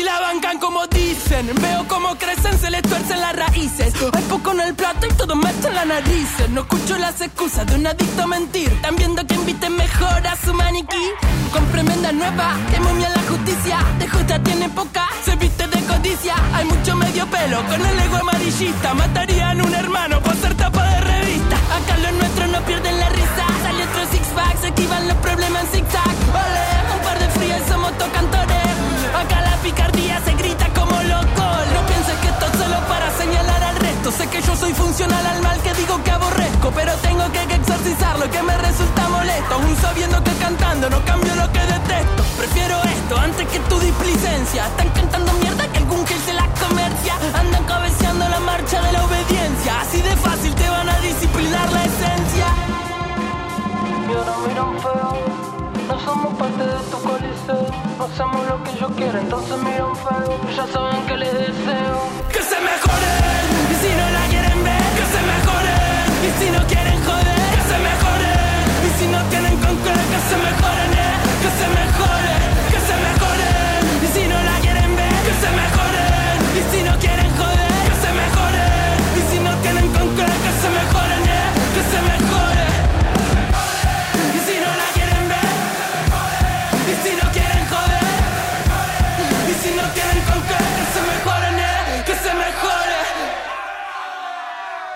si 0.01 0.07
la 0.07 0.21
bancan 0.21 0.59
como 0.59 0.87
dicen. 0.87 1.51
Veo 1.61 1.87
cómo 1.89 2.17
crecen, 2.17 2.59
se 2.59 2.71
les 2.71 2.83
tuercen 2.83 3.21
las 3.21 3.35
raíces. 3.37 3.93
Hay 4.13 4.23
poco 4.25 4.53
en 4.53 4.61
el 4.61 4.75
plato 4.75 5.07
y 5.07 5.13
todo 5.15 5.35
me 5.37 5.51
en 5.51 5.75
la 5.75 5.85
narices. 5.85 6.49
No 6.51 6.63
escucho 6.63 6.97
las 6.99 7.21
excusas 7.21 7.67
de 7.67 7.75
un 7.75 7.87
adicto 7.87 8.23
a 8.23 8.27
mentir. 8.27 8.69
Están 8.69 8.97
viendo 8.97 9.27
que 9.27 9.35
inviten 9.35 9.77
mejor 9.77 10.27
a 10.27 10.37
su 10.37 10.53
maniquí. 10.55 11.07
Con 11.53 11.65
tremenda 11.73 12.13
nueva, 12.13 12.57
que 12.71 12.81
momia 12.81 13.09
la 13.11 13.23
justicia. 13.29 13.79
De 13.99 14.09
justa 14.09 14.43
tiene 14.43 14.69
poca, 14.71 15.07
se 15.25 15.37
viste 15.37 15.67
de 15.67 15.81
codicia. 15.83 16.35
Hay 16.55 16.65
mucho 16.65 16.97
medio 16.97 17.27
pelo 17.27 17.63
con 17.67 17.85
el 17.85 17.99
ego 18.01 18.17
amarillista. 18.17 18.95
Matarían 18.95 19.61
un 19.61 19.75
hermano 19.75 20.21
por 20.23 20.35
ser 20.37 20.55
tapa 20.55 20.83
de 20.85 21.01
revista. 21.01 21.57
Acá 21.77 21.97
los 21.99 22.13
nuestros 22.13 22.49
no 22.49 22.61
pierden 22.63 22.99
la 22.99 23.09
risa. 23.11 23.45
Sale 23.63 23.85
otro 23.85 24.03
six 24.13 24.27
pack, 24.35 24.61
se 24.61 24.69
esquivan 24.69 25.09
los 25.09 25.17
problemas 25.19 25.63
en 25.65 25.71
zigzag. 25.73 26.17
Ole, 26.43 26.95
un 26.95 27.03
par 27.03 27.19
de 27.19 27.29
frías 27.39 27.63
somos 27.69 27.93
tocantores. 27.99 28.80
Acá 29.15 29.41
la 29.41 29.57
picardía 29.63 30.21
se 30.25 30.33
grita 30.35 30.69
como 30.75 30.93
loco. 31.03 31.45
No 31.75 31.81
pienses 31.87 32.17
que 32.23 32.29
esto 32.29 32.47
es 32.47 32.59
solo 32.59 32.79
para 32.89 33.11
señalar 33.13 33.63
al 33.63 33.77
resto. 33.77 34.13
Sé 34.13 34.27
que 34.29 34.41
yo 34.43 34.55
soy 34.57 34.73
funcional 34.73 35.25
al 35.27 35.43
mal 35.43 35.61
que 35.63 35.75
digo 35.75 36.03
que 36.05 36.11
aborrezco. 36.11 36.71
Pero 36.75 36.93
tengo 37.03 37.25
que 37.33 37.43
exorcizar 37.55 38.19
lo 38.19 38.31
que 38.31 38.43
me 38.43 38.57
resulta 38.59 39.09
molesto. 39.09 39.55
Aún 39.55 39.77
sabiendo 39.77 40.23
que 40.23 40.33
cantando 40.35 40.91
no 40.91 41.05
cambio 41.05 41.35
lo 41.35 41.51
que 41.53 41.61
detesto. 41.61 42.23
Prefiero 42.39 42.77
esto 42.83 43.19
antes 43.19 43.47
que 43.49 43.59
tu 43.61 43.79
displicencia. 43.81 44.67
Están 44.67 44.89
cantando 44.91 45.33
mierda 45.35 45.67
que 45.69 45.79
algún 45.79 46.05
que 46.05 46.17
se 46.19 46.33
la 46.33 46.47
comercia. 46.55 47.15
Andan 47.35 47.65
cabeceando 47.65 48.29
la 48.29 48.41
marcha 48.41 48.81
de 48.83 48.93
la 48.93 49.05
obediencia. 49.05 49.81
Así 49.81 50.01
de 50.03 50.17
fácil 50.17 50.55
te 50.55 50.69
van 50.69 50.89
a 50.89 50.99
disciplinar 51.01 51.71
la 51.73 51.85
esencia. 51.85 52.47
Yo 54.09 54.25
no 54.25 54.81
feo. 54.81 55.50
No 55.91 55.99
somos 55.99 56.33
parte 56.35 56.63
de 56.63 56.79
tu 56.89 56.99
coliseo. 57.03 57.67
Hacemos 57.99 58.47
lo 58.47 58.63
que 58.63 58.79
yo 58.79 58.87
quiero, 58.95 59.19
entonces 59.19 59.57
miran 59.59 59.97
feo. 59.97 60.39
Ya 60.57 60.65
saben 60.69 61.05
que 61.09 61.17
les 61.17 61.33
deseo. 61.33 61.99
Que 62.31 62.43
se 62.51 62.59
mejoren. 62.69 63.43
Y 63.73 63.75
si 63.83 63.91
no 63.99 64.07
la 64.17 64.25
quieren 64.31 64.63
ver, 64.63 64.87
que 64.99 65.07
se 65.13 65.21
mejoren. 65.33 66.07
Y 66.27 66.31
si 66.39 66.51
no 66.55 66.61
quieren 66.71 66.99
joder, 67.07 67.43
que 67.55 67.63
se 67.71 67.79
mejoren. 67.89 68.63
Y 68.87 68.91
si 69.01 69.07
no 69.09 69.21
tienen 69.31 69.57
con 69.59 69.77
qué, 69.83 69.95
que 70.13 70.21
se 70.31 70.37
mejoren, 70.47 70.90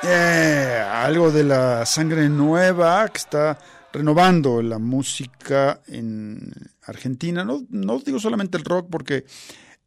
Eh, 0.07 0.85
algo 0.93 1.31
de 1.31 1.45
la 1.45 1.87
sangre 1.87 2.29
nueva 2.29 3.09
que 3.09 3.19
está 3.19 3.59
renovando 3.91 4.61
la 4.61 4.79
música 4.79 5.81
en 5.87 6.53
Argentina. 6.83 7.45
No, 7.45 7.65
no 7.71 7.99
digo 8.01 8.21
solamente 8.21 8.59
el 8.59 8.65
rock, 8.65 8.89
porque 8.91 9.25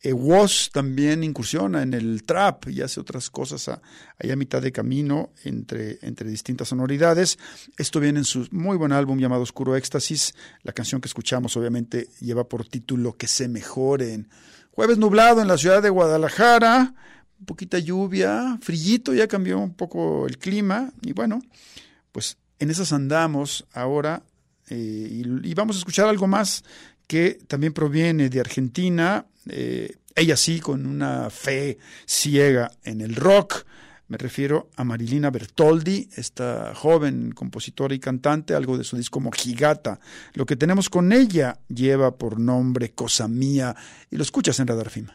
eh, 0.02 0.14
Woz 0.14 0.70
también 0.72 1.24
incursiona 1.24 1.84
en 1.84 1.94
el 1.94 2.24
trap 2.24 2.70
y 2.70 2.82
hace 2.82 3.00
otras 3.00 3.30
cosas 3.30 3.70
ahí 4.18 4.32
a 4.32 4.36
mitad 4.36 4.62
de 4.62 4.72
camino 4.72 5.32
entre, 5.44 6.00
entre 6.02 6.30
distintas 6.30 6.70
sonoridades. 6.70 7.38
Esto 7.78 8.00
viene 8.00 8.20
en 8.20 8.26
su 8.26 8.48
muy 8.52 8.78
buen 8.78 8.94
álbum 8.94 9.20
llamado 9.20 9.44
Oscuro 9.44 9.76
Éxtasis. 9.76 10.34
La 10.64 10.74
canción 10.74 11.00
que 11.00 11.08
escuchamos 11.08 11.56
obviamente 11.58 12.10
lleva 12.22 12.48
por 12.48 12.68
título 12.68 13.18
Que 13.18 13.28
se 13.28 13.48
mejoren. 13.48 14.30
Jueves 14.72 14.98
nublado 14.98 15.42
en 15.42 15.48
la 15.48 15.58
ciudad 15.58 15.82
de 15.82 15.90
Guadalajara 15.90 16.94
un 17.40 17.46
poquita 17.46 17.80
lluvia, 17.80 18.58
frillito, 18.62 19.14
ya 19.14 19.28
cambió 19.28 19.60
un 19.60 19.74
poco 19.74 20.28
el 20.28 20.38
clima 20.38 20.92
y 21.02 21.14
bueno, 21.14 21.42
pues 22.12 22.38
en 22.60 22.70
esas 22.70 22.94
andamos 22.94 23.66
ahora 23.74 24.24
eh, 24.70 25.24
y, 25.44 25.54
vamos 25.54 25.76
a 25.78 25.80
escuchar 25.80 26.08
algo 26.08 26.28
más 26.28 26.64
que 27.08 27.40
también 27.48 27.74
proviene 27.74 28.30
de 28.30 28.40
Argentina, 28.40 29.26
eh, 29.48 29.96
ella 30.16 30.36
sí, 30.36 30.60
con 30.60 30.86
una 30.86 31.30
fe 31.30 31.78
ciega 32.06 32.72
en 32.84 33.02
el 33.02 33.16
rock. 33.16 33.66
Me 34.10 34.18
refiero 34.18 34.70
a 34.76 34.84
Marilina 34.84 35.30
Bertoldi, 35.30 36.10
esta 36.16 36.74
joven 36.74 37.32
compositora 37.32 37.94
y 37.94 38.00
cantante, 38.00 38.56
algo 38.56 38.78
de 38.78 38.84
su 38.84 38.98
disco 38.98 39.20
Mojigata. 39.20 40.00
Lo 40.34 40.46
que 40.46 40.56
tenemos 40.56 40.90
con 40.90 41.14
ella 41.14 41.60
lleva 41.68 42.18
por 42.18 42.40
nombre 42.40 42.92
Cosa 42.92 43.28
Mía 43.28 43.76
y 44.10 44.16
lo 44.16 44.24
escuchas 44.24 44.60
en 44.60 44.68
Radar 44.68 44.90
Film. 44.90 45.10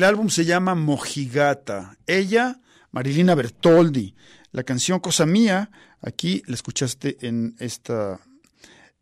El 0.00 0.04
álbum 0.04 0.30
se 0.30 0.46
llama 0.46 0.74
Mojigata. 0.74 1.98
Ella, 2.06 2.58
Marilina 2.90 3.34
Bertoldi. 3.34 4.14
La 4.50 4.62
canción 4.62 4.98
Cosa 4.98 5.26
Mía, 5.26 5.70
aquí 6.00 6.42
la 6.46 6.54
escuchaste 6.54 7.18
en 7.20 7.54
esta, 7.58 8.18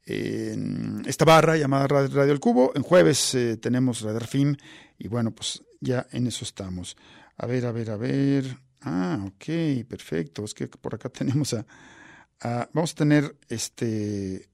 en 0.06 1.04
esta 1.06 1.24
barra 1.24 1.56
llamada 1.56 1.86
Radio, 1.86 2.24
El 2.24 2.40
Cubo. 2.40 2.72
En 2.74 2.82
jueves 2.82 3.32
eh, 3.36 3.56
tenemos 3.58 4.00
Radar 4.00 4.26
Film 4.26 4.56
y 4.98 5.06
bueno, 5.06 5.30
pues 5.30 5.62
ya 5.80 6.04
en 6.10 6.26
eso 6.26 6.44
estamos. 6.44 6.96
A 7.36 7.46
ver, 7.46 7.66
a 7.66 7.70
ver, 7.70 7.90
a 7.92 7.96
ver. 7.96 8.58
Ah, 8.80 9.20
ok, 9.24 9.86
perfecto. 9.88 10.42
Es 10.44 10.52
que 10.52 10.66
por 10.66 10.96
acá 10.96 11.08
tenemos 11.10 11.54
a- 11.54 12.68
vamos 12.72 12.90
a 12.90 12.96
tener 12.96 13.36
este 13.48 14.50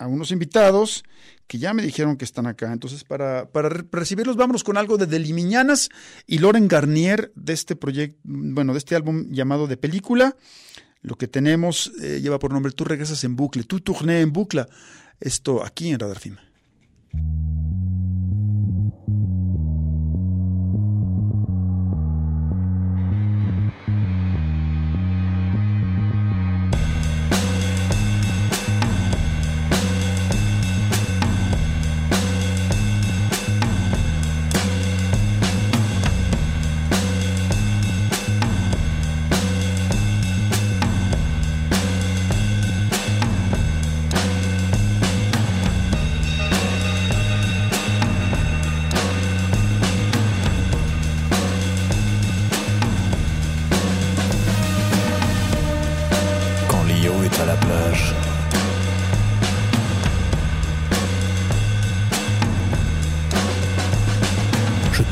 a 0.00 0.06
unos 0.06 0.32
invitados 0.32 1.04
que 1.46 1.58
ya 1.58 1.74
me 1.74 1.82
dijeron 1.82 2.16
que 2.16 2.24
están 2.24 2.46
acá. 2.46 2.72
Entonces, 2.72 3.04
para, 3.04 3.50
para 3.50 3.68
re- 3.68 3.84
recibirlos, 3.92 4.36
vámonos 4.36 4.64
con 4.64 4.76
algo 4.78 4.96
de 4.96 5.06
Delimiñanas 5.06 5.90
y 6.26 6.38
Loren 6.38 6.68
Garnier 6.68 7.32
de 7.34 7.52
este 7.52 7.76
proyecto, 7.76 8.18
bueno, 8.24 8.72
de 8.72 8.78
este 8.78 8.96
álbum 8.96 9.26
llamado 9.30 9.66
De 9.66 9.76
Película. 9.76 10.36
Lo 11.02 11.16
que 11.16 11.28
tenemos 11.28 11.92
eh, 12.02 12.20
lleva 12.20 12.38
por 12.38 12.52
nombre 12.52 12.72
Tú 12.72 12.84
regresas 12.84 13.24
en 13.24 13.36
bucle, 13.36 13.64
tú 13.64 13.80
tourné 13.80 14.20
en 14.20 14.32
bucle. 14.32 14.66
Esto 15.20 15.64
aquí 15.64 15.90
en 15.90 15.98
Radar 15.98 16.18
Film. 16.18 16.36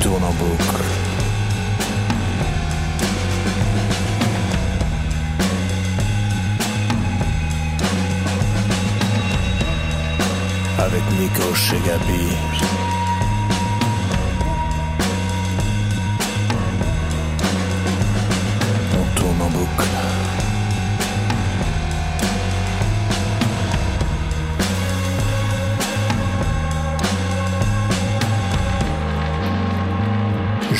Tourne 0.00 0.24
en 0.24 0.32
boucle. 0.32 0.84
Avec 10.78 11.02
Nico 11.18 11.54
chez 11.54 11.76
Gabi. 11.86 12.77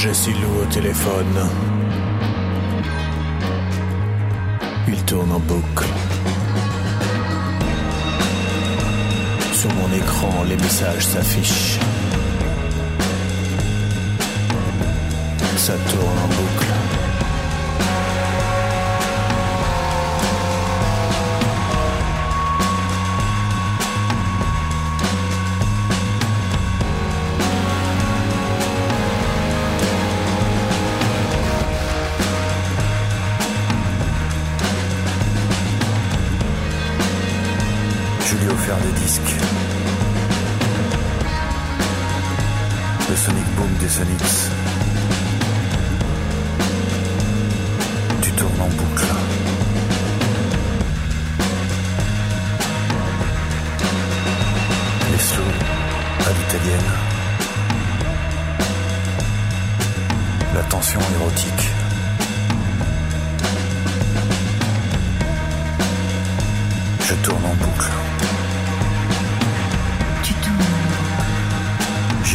J'ai 0.01 0.15
Silou 0.15 0.61
au 0.63 0.65
téléphone. 0.67 1.51
Il 4.87 5.05
tourne 5.05 5.33
en 5.33 5.41
boucle. 5.41 5.89
Sur 9.53 9.75
mon 9.75 9.93
écran, 9.97 10.45
les 10.49 10.55
messages 10.55 11.05
s'affichent. 11.05 11.81
Ça 15.57 15.73
tourne 15.91 16.19
en 16.25 16.29
boucle. 16.29 17.08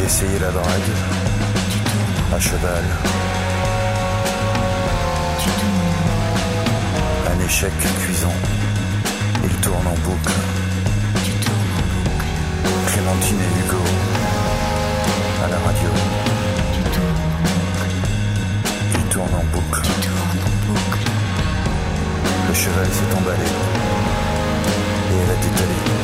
J'ai 0.06 0.40
la 0.40 0.52
drague 0.52 0.92
à 2.36 2.40
cheval. 2.40 2.84
Un 7.32 7.46
échec 7.46 7.72
cuisant. 8.00 8.34
Il 9.44 9.50
tourne 9.62 9.88
en 9.88 9.98
boucle. 10.06 10.34
Clémentine 12.88 13.38
et 13.40 13.60
Hugo 13.60 13.84
à 15.44 15.48
la 15.48 15.58
radio. 15.58 15.90
Il 18.96 19.02
tourne 19.10 19.34
en 19.34 19.44
boucle, 19.56 19.82
Le 22.50 22.54
cheval 22.54 22.88
s'est 22.88 23.18
emballé. 23.18 23.50
Et 25.12 25.16
elle 25.24 25.32
a 25.32 25.36
détalé. 25.36 26.04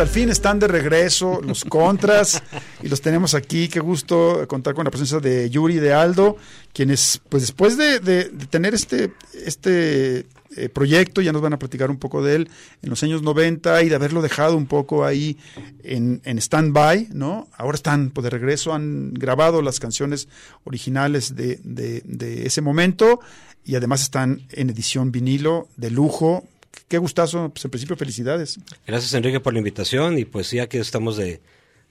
al 0.00 0.08
fin 0.08 0.28
están 0.30 0.58
de 0.58 0.68
regreso 0.68 1.40
los 1.42 1.64
contras 1.64 2.42
y 2.82 2.88
los 2.88 3.00
tenemos 3.00 3.34
aquí. 3.34 3.68
Qué 3.68 3.80
gusto 3.80 4.46
contar 4.48 4.74
con 4.74 4.84
la 4.84 4.90
presencia 4.90 5.18
de 5.20 5.48
Yuri 5.50 5.76
de 5.76 5.92
Aldo, 5.92 6.36
quienes, 6.72 7.20
pues 7.28 7.42
después 7.42 7.76
de, 7.76 8.00
de- 8.00 8.24
de 8.30 8.46
tener 8.46 8.74
este, 8.74 9.12
este 9.44 10.26
eh, 10.56 10.68
proyecto, 10.68 11.20
ya 11.20 11.32
nos 11.32 11.42
van 11.42 11.52
a 11.52 11.58
platicar 11.58 11.90
un 11.90 11.98
poco 11.98 12.22
de 12.24 12.34
él, 12.36 12.50
en 12.82 12.90
los 12.90 13.02
años 13.02 13.22
90 13.22 13.82
y 13.82 13.88
de 13.88 13.94
haberlo 13.94 14.20
dejado 14.22 14.56
un 14.56 14.66
poco 14.66 15.04
ahí 15.04 15.36
en, 15.84 16.20
en 16.24 16.38
stand-by, 16.38 17.08
¿no? 17.12 17.48
Ahora 17.56 17.76
están 17.76 18.10
pues, 18.10 18.24
de 18.24 18.30
regreso, 18.30 18.72
han 18.74 19.14
grabado 19.14 19.62
las 19.62 19.78
canciones 19.80 20.28
originales 20.64 21.36
de, 21.36 21.60
de, 21.62 22.02
de 22.04 22.46
ese 22.46 22.60
momento 22.62 23.20
y 23.64 23.74
además 23.76 24.02
están 24.02 24.42
en 24.50 24.70
edición 24.70 25.12
vinilo 25.12 25.68
de 25.76 25.90
lujo. 25.90 26.44
Qué 26.88 26.98
gustazo, 26.98 27.50
pues 27.50 27.64
en 27.64 27.70
principio 27.70 27.96
felicidades. 27.96 28.58
Gracias 28.86 29.14
Enrique 29.14 29.40
por 29.40 29.52
la 29.52 29.58
invitación 29.58 30.18
y 30.18 30.24
pues 30.24 30.46
sí, 30.48 30.58
aquí 30.58 30.78
estamos 30.78 31.16
de, 31.16 31.40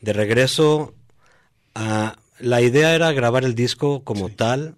de 0.01 0.13
regreso. 0.13 0.93
Ah, 1.75 2.17
la 2.39 2.61
idea 2.61 2.95
era 2.95 3.11
grabar 3.11 3.43
el 3.43 3.55
disco 3.55 4.03
como 4.03 4.29
tal, 4.29 4.75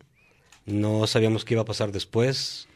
no 0.65 1.07
sabíamos 1.07 1.45
qué 1.45 1.55
iba 1.55 1.61
a 1.63 1.65
pasar 1.65 1.91
después. 1.91 2.67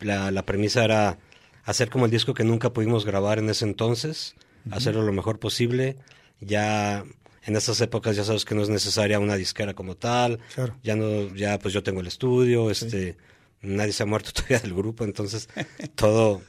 La, 0.00 0.30
la 0.30 0.44
premisa 0.44 0.84
era 0.84 1.18
hacer 1.64 1.90
como 1.90 2.06
el 2.06 2.10
disco 2.10 2.34
que 2.34 2.44
nunca 2.44 2.72
pudimos 2.72 3.04
grabar 3.04 3.38
en 3.38 3.48
ese 3.48 3.64
entonces, 3.64 4.34
hacerlo 4.70 5.02
lo 5.02 5.12
mejor 5.12 5.38
posible. 5.38 5.96
Ya 6.40 7.04
en 7.44 7.56
estas 7.56 7.80
épocas 7.80 8.16
ya 8.16 8.24
sabes 8.24 8.44
que 8.44 8.54
no 8.54 8.62
es 8.62 8.68
necesaria 8.68 9.18
una 9.18 9.36
disquera 9.36 9.74
como 9.74 9.96
tal. 9.96 10.38
Claro. 10.54 10.76
Ya 10.82 10.96
no, 10.96 11.34
ya 11.34 11.58
pues 11.58 11.74
yo 11.74 11.82
tengo 11.82 12.00
el 12.00 12.06
estudio, 12.06 12.70
este, 12.70 13.16
nadie 13.60 13.92
se 13.92 14.02
ha 14.02 14.06
muerto 14.06 14.30
todavía 14.34 14.60
del 14.60 14.74
grupo, 14.74 15.04
entonces 15.04 15.48
todo, 15.94 16.42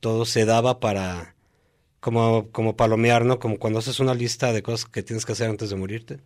todo 0.00 0.24
se 0.24 0.44
daba 0.44 0.80
para 0.80 1.34
como, 2.00 2.48
como 2.50 2.76
palomear, 2.76 3.24
¿no? 3.24 3.38
Como 3.38 3.58
cuando 3.58 3.78
haces 3.78 4.00
una 4.00 4.14
lista 4.14 4.52
de 4.52 4.62
cosas 4.62 4.86
que 4.86 5.02
tienes 5.02 5.24
que 5.24 5.32
hacer 5.32 5.48
antes 5.48 5.70
de 5.70 5.76
morirte. 5.76 6.20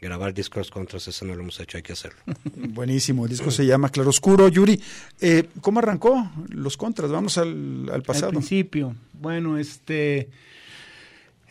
Grabar 0.00 0.34
discos 0.34 0.70
contras, 0.70 1.08
eso 1.08 1.24
no 1.24 1.34
lo 1.34 1.40
hemos 1.40 1.58
hecho, 1.60 1.78
hay 1.78 1.82
que 1.82 1.94
hacerlo. 1.94 2.20
Buenísimo, 2.56 3.24
el 3.24 3.30
disco 3.30 3.50
se 3.50 3.64
llama 3.64 3.88
Claroscuro. 3.88 4.48
Yuri, 4.48 4.78
eh, 5.20 5.48
¿cómo 5.62 5.78
arrancó 5.78 6.30
los 6.50 6.76
contras? 6.76 7.10
Vamos 7.10 7.38
al, 7.38 7.88
al 7.90 8.02
pasado. 8.02 8.26
Al 8.26 8.34
principio. 8.34 8.94
Bueno, 9.14 9.56
este. 9.56 10.28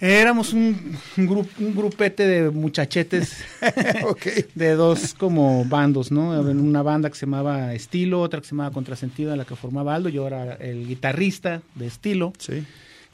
Éramos 0.05 0.51
un, 0.51 0.97
un, 1.17 1.27
grup- 1.29 1.57
un 1.59 1.73
grupete 1.73 2.27
de 2.27 2.49
muchachetes 2.49 3.37
de 4.55 4.71
dos 4.75 5.13
como 5.13 5.63
bandos, 5.63 6.11
¿no? 6.11 6.31
Una 6.41 6.81
banda 6.81 7.09
que 7.09 7.15
se 7.15 7.25
llamaba 7.25 7.73
Estilo, 7.73 8.19
otra 8.19 8.41
que 8.41 8.45
se 8.47 8.51
llamaba 8.51 8.71
Contrasentido, 8.73 9.31
en 9.31 9.37
la 9.37 9.45
que 9.45 9.55
formaba 9.55 9.95
Aldo. 9.95 10.09
Yo 10.09 10.27
era 10.27 10.55
el 10.55 10.85
guitarrista 10.87 11.61
de 11.75 11.87
Estilo. 11.87 12.33
Sí. 12.37 12.63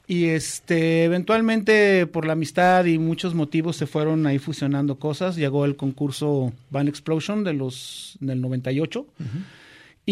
Y 0.08 0.26
este, 0.30 1.04
eventualmente 1.04 2.08
por 2.08 2.26
la 2.26 2.34
amistad 2.34 2.86
y 2.86 2.98
muchos 2.98 3.36
motivos 3.36 3.76
se 3.76 3.86
fueron 3.86 4.26
ahí 4.26 4.40
fusionando 4.40 4.96
cosas. 4.96 5.36
Llegó 5.36 5.66
el 5.66 5.76
concurso 5.76 6.52
Band 6.72 6.90
Explosion 6.90 7.44
de 7.44 7.54
los 7.54 8.18
del 8.20 8.42
98 8.42 9.06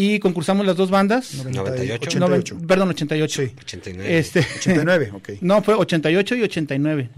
y 0.00 0.20
concursamos 0.20 0.64
las 0.64 0.76
dos 0.76 0.90
bandas. 0.90 1.44
98. 1.44 2.18
Noven- 2.20 2.40
88. 2.40 2.58
perdón, 2.68 2.88
88. 2.90 3.42
Sí. 3.42 3.52
89. 3.58 4.18
Este, 4.18 4.40
89, 4.60 5.10
ok. 5.14 5.28
no, 5.40 5.60
fue 5.62 5.74
88 5.74 6.36
y 6.36 6.42
89. 6.42 7.10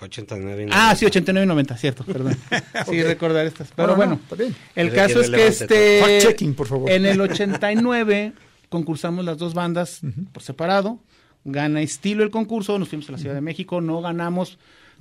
89 0.00 0.62
y 0.62 0.66
Ah, 0.70 0.94
90. 0.94 0.96
sí, 0.96 1.06
89 1.06 1.44
y 1.44 1.48
90, 1.48 1.76
cierto, 1.76 2.04
perdón. 2.04 2.36
Sí, 2.88 3.00
Ok. 3.00 3.06
recordar 3.06 3.46
estas. 3.46 3.72
Pero 3.74 3.88
No, 3.88 3.92
no, 3.92 3.96
bueno, 3.96 4.20
está 4.22 4.36
bien. 4.36 4.54
el 4.76 4.88
Irre- 4.90 4.94
caso 4.94 5.20
es 5.22 5.30
que 5.30 5.46
este... 5.46 6.02
Fact-checking, 6.02 6.54
por 6.54 6.66
favor. 6.68 6.90
En 6.90 7.04
el 7.06 7.20
89 7.20 8.32
concursamos 8.68 9.24
las 9.24 9.38
dos 9.38 9.54
bandas 9.54 10.00
por 10.32 10.42
separado. 10.42 11.00
Gana 11.44 11.82
estilo 11.82 12.22
el 12.22 12.30
concurso, 12.30 12.78
nos 12.78 12.88
fuimos 12.88 13.08
a 13.08 13.12
la 13.12 13.18
Ciudad 13.18 13.34
de 13.34 13.40
México, 13.40 13.80
no 13.80 14.00
ganamos. 14.00 14.58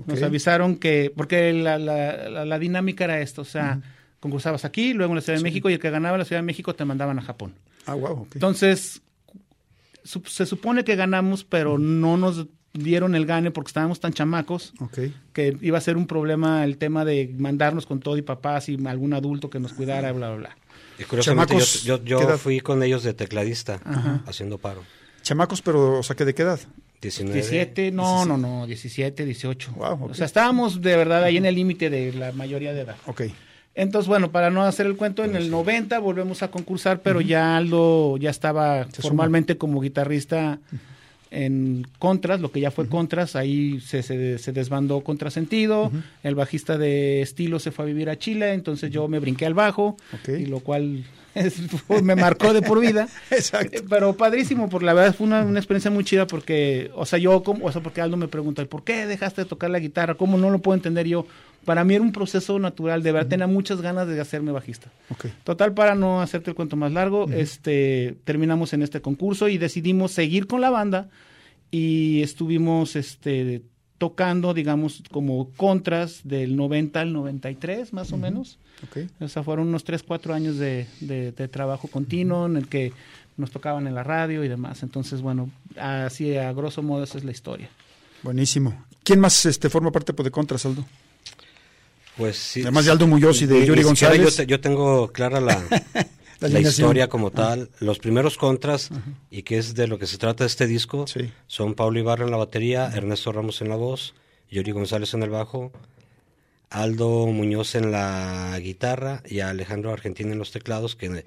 Nos 0.07 0.18
Ok. 0.18 0.24
avisaron 0.24 0.76
que, 0.78 1.11
porque 1.16 1.53
la, 1.53 1.78
la, 1.78 2.30
la, 2.30 2.45
la 2.45 2.59
dinámica 2.59 3.03
era 3.05 3.22
esto, 3.22 3.43
o 3.43 3.45
sea, 3.45 3.80
concursabas 4.24 4.65
aquí, 4.65 4.93
luego 4.93 5.11
en 5.13 5.17
la 5.17 5.21
Ciudad 5.21 5.38
de 5.38 5.43
México 5.43 5.69
y 5.69 5.74
el 5.74 5.80
que 5.80 5.89
ganaba 5.91 6.15
en 6.15 6.19
la 6.19 6.26
Ciudad 6.26 6.41
de 6.41 6.45
México 6.45 6.74
te 6.74 6.84
mandaban 6.86 7.19
a 7.19 7.21
Japón. 7.21 7.53
Ah, 7.86 7.93
wow. 7.93 8.28
Entonces, 8.34 9.01
su- 10.03 10.24
se 10.26 10.45
supone 10.45 10.84
que 10.84 10.95
ganamos, 10.95 11.43
pero 11.43 11.78
no 11.78 12.17
nos 12.17 12.47
dieron 12.74 13.13
el 13.13 13.26
gane 13.28 13.51
porque 13.51 13.69
estábamos 13.69 13.99
tan 13.99 14.13
chamacos 14.13 14.74
Ok. 14.80 14.97
que 15.32 15.55
iba 15.61 15.78
a 15.78 15.82
ser 15.82 15.95
un 15.95 16.07
problema 16.07 16.63
el 16.63 16.78
tema 16.78 17.05
de 17.05 17.32
mandarnos 17.38 17.86
con 17.86 17.99
todo 17.99 18.17
y 18.17 18.24
papás 18.24 18.67
y 18.69 18.78
algún 18.88 19.13
adulto 19.13 19.49
que 19.49 19.59
nos 19.59 19.74
cuidara, 19.74 20.11
bla, 20.11 20.30
bla, 20.30 20.38
bla. 20.38 20.57
Y 20.97 21.03
curiosamente 21.03 21.53
Chamacos, 21.53 21.84
yo, 21.84 22.03
yo, 22.03 22.19
¿qué 22.19 22.26
yo 22.26 22.38
fui 22.38 22.59
con 22.61 22.82
ellos 22.82 23.03
de 23.03 23.13
tecladista, 23.13 23.80
haciendo 24.26 24.57
paro. 24.57 24.84
Chamacos, 25.21 25.61
pero, 25.61 25.99
o 25.99 26.03
sea, 26.03 26.15
¿que 26.15 26.26
¿de 26.26 26.34
qué 26.34 26.41
edad? 26.43 26.59
19. 27.01 27.34
17, 27.41 27.91
no, 27.91 28.26
no, 28.26 28.38
no, 28.38 28.65
17, 28.65 29.26
18. 29.26 29.71
Wow. 29.74 30.05
O 30.11 30.13
sea, 30.13 30.26
estábamos 30.26 30.82
de 30.82 30.95
verdad 30.95 31.24
ahí 31.24 31.38
en 31.38 31.45
el 31.45 31.55
límite 31.55 31.89
de 31.89 32.13
la 32.13 32.32
mayoría 32.32 32.74
de 32.74 32.82
edad. 32.82 32.95
Ok. 33.07 33.24
Entonces, 33.76 34.07
bueno, 34.07 34.32
para 34.32 34.49
no 34.51 34.63
hacer 34.63 34.86
el 34.86 34.95
cuento, 34.95 35.24
en 35.24 35.36
el 35.36 35.49
90 35.49 35.97
volvemos 35.99 36.43
a 36.43 36.51
concursar, 36.51 37.01
pero 37.01 37.21
ya 37.21 37.57
Aldo 37.57 38.17
ya 38.17 38.30
estaba 38.30 38.86
Se 38.91 39.01
formalmente 39.01 39.57
como 39.57 39.82
guitarrista 39.82 40.59
en 41.32 41.88
Contras, 41.97 42.39
lo 42.41 42.51
que 42.51 42.59
ya 42.59 42.69
fue 42.69 42.88
Contras, 42.88 43.36
ahí 43.36 43.80
se, 43.80 44.03
se, 44.03 44.38
se 44.38 44.51
desbandó 44.51 45.01
Contrasentido, 45.01 45.91
el 46.21 46.36
bajista 46.36 46.78
de 46.78 47.24
estilo 47.24 47.57
se 47.57 47.71
fue 47.71 47.86
a 47.86 47.88
vivir 47.88 48.09
a 48.11 48.19
Chile, 48.19 48.53
entonces 48.53 48.91
yo 48.91 49.07
me 49.07 49.17
brinqué 49.17 49.47
al 49.47 49.55
bajo, 49.55 49.97
y 50.28 50.45
lo 50.45 50.59
cual 50.59 51.03
es- 51.34 51.57
me 52.03 52.15
marcó 52.15 52.53
de 52.53 52.61
por 52.61 52.80
vida. 52.80 53.07
Exacto. 53.32 53.80
Eh, 53.80 53.84
Pero 53.89 54.15
padrísimo, 54.15 54.69
por 54.69 54.84
la 54.84 54.93
verdad 54.93 55.15
fue 55.15 55.26
una, 55.26 55.41
una 55.41 55.57
experiencia 55.59 55.89
muy 55.89 56.03
chida 56.03 56.28
porque, 56.28 56.91
o 56.93 57.07
sea, 57.07 57.17
yo, 57.17 57.41
como, 57.41 57.65
o 57.65 57.71
sea, 57.71 57.82
porque 57.82 58.01
Aldo 58.01 58.17
me 58.17 58.28
pregunta, 58.28 58.61
¿y 58.61 58.65
por 58.65 58.84
qué 58.84 59.07
dejaste 59.07 59.41
de 59.41 59.49
tocar 59.49 59.71
la 59.71 59.80
guitarra? 59.80 60.13
¿Cómo 60.13 60.38
no 60.38 60.51
lo 60.51 60.59
puedo 60.59 60.76
entender 60.76 61.07
yo? 61.07 61.26
Para 61.66 61.84
mí 61.84 61.93
era 61.95 62.03
un 62.03 62.11
proceso 62.11 62.59
natural, 62.59 63.03
de 63.03 63.11
verdad 63.11 63.30
tenía 63.30 63.47
muchas 63.47 63.82
ganas 63.82 64.07
de 64.07 64.20
hacerme 64.20 64.51
bajista. 64.51 64.91
Ok. 65.09 65.28
Total, 65.43 65.74
para 65.74 65.95
no 65.95 66.22
hacerte 66.22 66.49
el 66.49 66.55
cuento 66.55 66.76
más 66.76 66.91
largo, 66.91 67.28
este, 67.30 68.16
terminamos 68.26 68.74
en 68.74 68.82
este 68.84 69.01
concurso 69.01 69.47
y 69.47 69.57
decidimos 69.57 70.11
seguir 70.11 70.47
con 70.47 70.59
la 70.61 70.70
banda 70.70 71.09
y 71.72 72.22
estuvimos 72.22 72.95
este, 72.95 73.61
tocando, 73.97 74.53
digamos, 74.53 75.03
como 75.11 75.49
contras 75.55 76.22
del 76.24 76.55
90 76.55 76.99
al 76.99 77.14
93, 77.14 77.93
más 77.93 78.11
o 78.11 78.18
menos. 78.18 78.59
Ok. 78.84 79.07
O 79.22 79.28
sea, 79.30 79.43
fueron 79.43 79.70
unos 79.70 79.84
3, 79.86 80.03
4 80.03 80.34
años 80.34 80.57
de, 80.57 80.88
de- 80.99 81.32
de 81.32 81.47
trabajo 81.47 81.88
continuo 81.88 82.45
en 82.47 82.57
el 82.57 82.68
que 82.68 82.91
nos 83.38 83.49
tocaban 83.51 83.88
en 83.88 83.95
la 83.95 84.03
radio 84.03 84.43
y 84.43 84.47
demás. 84.49 84.84
Entonces, 84.84 85.22
bueno, 85.22 85.49
así 85.80 86.36
a 86.36 86.51
grosso 86.51 86.84
modo 86.84 87.03
esa 87.05 87.18
es 87.18 87.24
la 87.24 87.32
historia. 87.32 87.70
Buenísimo. 88.22 88.84
¿Quién 89.03 89.20
más 89.20 89.45
este, 89.45 89.70
forma 89.70 89.91
parte 89.91 90.14
pues, 90.14 90.26
de 90.26 90.32
Contras, 90.32 90.66
Aldo? 90.66 90.86
Pues 92.18 92.38
sí. 92.38 92.61
Además 92.61 92.86
de 92.86 92.91
Aldo 92.91 93.07
Muñoz 93.07 93.41
y 93.41 93.45
de 93.47 93.59
Ni- 93.61 93.66
Yuri 93.66 93.80
ni 93.82 93.86
González. 93.86 94.22
Yo, 94.22 94.32
te- 94.36 94.45
yo 94.45 94.59
tengo 94.61 95.11
clara 95.11 95.39
la, 95.41 95.61
la, 96.39 96.59
historia 96.59 97.07
como 97.09 97.32
tal. 97.32 97.70
Los 97.80 97.99
primeros 97.99 98.38
contras, 98.38 98.89
y 99.32 99.43
que 99.43 99.57
es 99.57 99.74
de 99.76 99.88
lo 99.88 99.97
que 99.97 100.05
se 100.07 100.18
trata 100.18 100.45
este 100.45 100.68
disco, 100.68 101.07
Sí. 101.07 101.32
son 101.47 101.74
Pablo 101.74 101.99
Ibarra 101.99 102.26
en 102.26 102.32
la 102.32 102.38
batería, 102.38 102.91
Ernesto 102.93 103.32
Ramos 103.32 103.61
en 103.61 103.70
la 103.70 103.76
voz, 103.76 104.14
Yuri 104.51 104.72
González 104.72 105.14
en 105.16 105.24
el 105.24 105.30
bajo, 105.32 105.72
Aldo 106.70 107.28
Muñoz 107.28 107.76
en 107.76 107.91
la 107.91 108.57
guitarra 108.61 109.22
y 109.28 109.39
Alejandro 109.41 109.91
Argentina 109.91 110.32
en 110.34 110.39
los 110.39 110.51
teclados, 110.51 110.95
que 110.95 111.24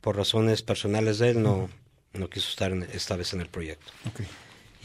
por 0.00 0.16
razones 0.16 0.62
personales 0.62 1.18
de 1.18 1.30
él 1.30 1.42
no, 1.42 1.68
no 2.12 2.28
quiso 2.30 2.48
estar 2.48 2.70
en- 2.72 2.86
esta 2.92 3.16
vez 3.16 3.32
en 3.34 3.40
el 3.40 3.48
proyecto. 3.48 3.92
Ok. 4.08 4.20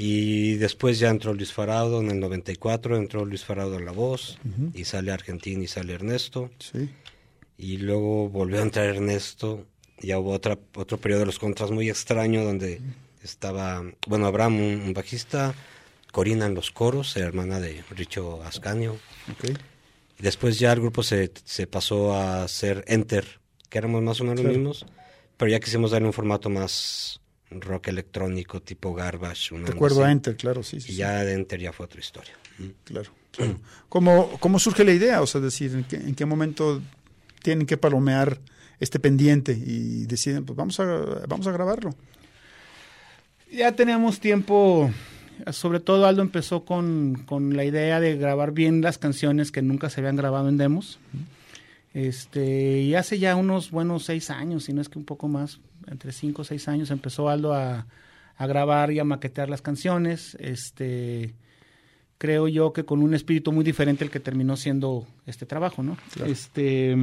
Y 0.02 0.56
después 0.56 0.98
ya 0.98 1.10
entró 1.10 1.34
Luis 1.34 1.52
Faraudo 1.52 2.00
en 2.00 2.10
el 2.10 2.20
94, 2.22 2.96
entró 2.96 3.26
Luis 3.26 3.44
Faraudo 3.44 3.78
en 3.78 3.86
la 3.86 3.92
voz, 3.92 4.38
y 4.74 4.86
sale 4.86 5.12
Argentina 5.12 5.62
y 5.62 5.68
sale 5.68 5.94
Ernesto, 5.94 6.50
Sí. 6.60 6.90
y 7.58 7.78
luego 7.78 8.30
volvió 8.30 8.60
a 8.60 8.64
entrar 8.64 8.86
Ernesto, 8.86 9.66
ya 10.02 10.18
hubo 10.18 10.32
otra, 10.32 10.58
otro 10.76 10.98
periodo 11.00 11.20
de 11.22 11.26
los 11.26 11.38
contras 11.40 11.72
muy 11.72 11.90
extraño 11.90 12.46
donde 12.46 12.82
estaba, 13.22 13.84
bueno, 14.08 14.26
Abraham, 14.28 14.56
un, 14.62 14.82
un 14.82 14.94
bajista, 14.94 15.54
Corina 16.14 16.46
en 16.46 16.56
los 16.56 16.72
coros, 16.72 17.18
hermana 17.18 17.60
de 17.60 17.84
Richo 17.92 18.42
Ascanio, 18.44 18.94
Ok. 19.30 19.50
y 20.18 20.24
después 20.24 20.58
ya 20.60 20.72
el 20.72 20.80
grupo 20.80 21.04
se, 21.04 21.32
se 21.44 21.68
pasó 21.68 22.16
a 22.16 22.48
ser 22.48 22.86
Enter, 22.88 23.42
que 23.68 23.78
éramos 23.78 24.02
más 24.02 24.22
o 24.22 24.24
menos 24.24 24.40
los 24.46 24.54
mismos, 24.54 24.86
pero 25.36 25.52
ya 25.52 25.60
quisimos 25.60 25.92
darle 25.92 26.08
un 26.08 26.14
formato 26.14 26.50
más 26.50 27.19
rock 27.52 27.88
electrónico, 27.88 28.62
tipo 28.62 28.94
Garbage. 28.94 29.54
una 29.54 29.70
a. 29.70 30.12
Enter, 30.12 30.36
claro, 30.36 30.64
sí, 30.64 30.80
sí. 30.80 30.90
Y 30.90 30.92
sí. 30.94 30.98
ya 30.98 31.24
de 31.24 31.34
Enter 31.34 31.60
ya 31.60 31.74
fue 31.74 31.86
otra 31.86 32.00
historia. 32.00 32.34
Claro, 32.84 33.12
claro. 33.32 33.60
¿Cómo, 33.88 34.38
¿Cómo 34.40 34.60
surge 34.60 34.84
la 34.84 34.92
idea? 34.92 35.22
O 35.22 35.28
sea, 35.28 35.42
decir, 35.42 35.74
¿en 35.74 35.84
qué, 35.86 35.96
en 35.96 36.16
qué 36.16 36.26
momento 36.26 36.82
tienen 37.42 37.66
que 37.66 37.78
palomear 37.78 38.40
este 38.80 39.00
pendiente 39.00 39.52
y 39.54 40.06
deciden, 40.06 40.46
pues 40.46 40.56
vamos 40.56 40.80
a, 40.80 40.86
vamos 41.28 41.48
a 41.48 41.52
grabarlo? 41.52 41.96
Ya 43.52 43.72
teníamos 43.72 44.20
tiempo, 44.20 44.92
sobre 45.52 45.80
todo 45.80 46.06
Aldo 46.06 46.22
empezó 46.22 46.66
con, 46.66 47.24
con 47.26 47.56
la 47.56 47.66
idea 47.66 48.00
de 48.00 48.16
grabar 48.16 48.52
bien 48.52 48.82
las 48.82 48.98
canciones 48.98 49.52
que 49.52 49.62
nunca 49.62 49.90
se 49.90 50.02
habían 50.02 50.16
grabado 50.16 50.50
en 50.50 50.58
demos. 50.58 51.00
Este, 51.94 52.82
y 52.82 52.94
hace 52.94 53.18
ya 53.18 53.36
unos 53.36 53.72
buenos 53.72 54.06
seis 54.06 54.30
años, 54.30 54.66
si 54.66 54.74
no 54.74 54.82
es 54.82 54.90
que 54.90 55.00
un 55.00 55.06
poco 55.06 55.28
más, 55.28 55.60
entre 55.88 56.12
cinco 56.12 56.42
o 56.42 56.46
seis 56.46 56.68
años, 56.68 56.92
empezó 56.92 57.30
Aldo 57.30 57.54
a, 57.54 57.88
a 58.36 58.48
grabar 58.48 58.92
y 58.92 59.00
a 59.00 59.04
maquetear 59.04 59.50
las 59.50 59.62
canciones. 59.62 60.36
Este, 60.40 61.34
creo 62.18 62.48
yo 62.48 62.74
que 62.74 62.86
con 62.86 63.02
un 63.02 63.14
espíritu 63.14 63.52
muy 63.52 63.64
diferente 63.64 64.04
al 64.04 64.12
que 64.12 64.20
terminó 64.20 64.58
siendo 64.58 65.08
este 65.26 65.46
trabajo, 65.46 65.84
¿no? 65.84 65.98
Este, 66.26 66.96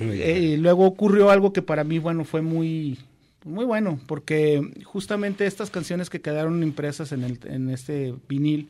eh, 0.00 0.56
luego 0.58 0.86
ocurrió 0.86 1.30
algo 1.30 1.52
que 1.52 1.62
para 1.62 1.84
mí, 1.84 1.98
bueno, 1.98 2.24
fue 2.24 2.42
muy, 2.42 2.98
muy 3.44 3.64
bueno, 3.64 3.98
porque 4.06 4.60
justamente 4.84 5.46
estas 5.46 5.70
canciones 5.70 6.10
que 6.10 6.20
quedaron 6.20 6.62
impresas 6.62 7.12
en, 7.12 7.24
el, 7.24 7.38
en 7.44 7.70
este 7.70 8.14
vinil, 8.28 8.68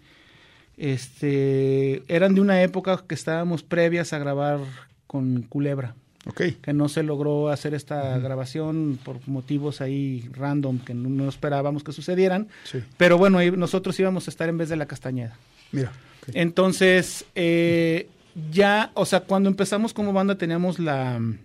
este, 0.76 2.02
eran 2.14 2.34
de 2.34 2.40
una 2.40 2.62
época 2.62 3.04
que 3.08 3.14
estábamos 3.14 3.62
previas 3.62 4.12
a 4.12 4.18
grabar 4.18 4.60
con 5.06 5.42
Culebra, 5.42 5.96
Ok. 6.26 6.42
que 6.60 6.72
no 6.72 6.88
se 6.88 7.02
logró 7.02 7.48
hacer 7.48 7.74
esta 7.74 8.18
grabación 8.18 8.98
por 9.04 9.26
motivos 9.28 9.80
ahí 9.80 10.28
random 10.32 10.78
que 10.80 10.92
no, 10.92 11.08
no 11.08 11.28
esperábamos 11.28 11.84
que 11.84 11.92
sucedieran, 11.92 12.48
Sí. 12.64 12.82
pero 12.96 13.16
bueno, 13.18 13.38
nosotros 13.56 13.98
íbamos 14.00 14.26
a 14.28 14.30
estar 14.30 14.48
en 14.48 14.58
vez 14.58 14.68
de 14.68 14.76
la 14.76 14.86
Castañeda. 14.86 15.36
Mira. 15.72 15.92
Entonces, 16.34 17.24
eh, 17.34 18.08
ya, 18.52 18.90
o 18.94 19.06
sea, 19.06 19.20
cuando 19.20 19.48
empezamos 19.48 19.94
como 19.94 20.12
banda 20.12 20.36
teníamos 20.36 20.78
la 20.78 21.18
mm, 21.18 21.38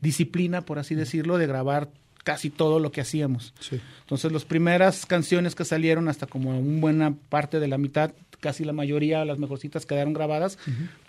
disciplina, 0.00 0.62
por 0.62 0.78
así 0.78 0.94
decirlo, 0.94 1.38
de 1.38 1.46
grabar 1.46 1.88
casi 2.22 2.48
todo 2.50 2.78
lo 2.78 2.90
que 2.90 3.00
hacíamos. 3.02 3.52
Sí. 3.60 3.80
Entonces, 4.00 4.32
las 4.32 4.44
primeras 4.44 5.04
canciones 5.04 5.54
que 5.54 5.64
salieron, 5.64 6.08
hasta 6.08 6.26
como 6.26 6.58
una 6.58 6.80
buena 6.80 7.14
parte 7.28 7.60
de 7.60 7.68
la 7.68 7.76
mitad, 7.76 8.12
casi 8.44 8.62
la 8.62 8.74
mayoría, 8.74 9.24
las 9.24 9.38
mejorcitas 9.38 9.86
quedaron 9.86 10.12
grabadas, 10.12 10.58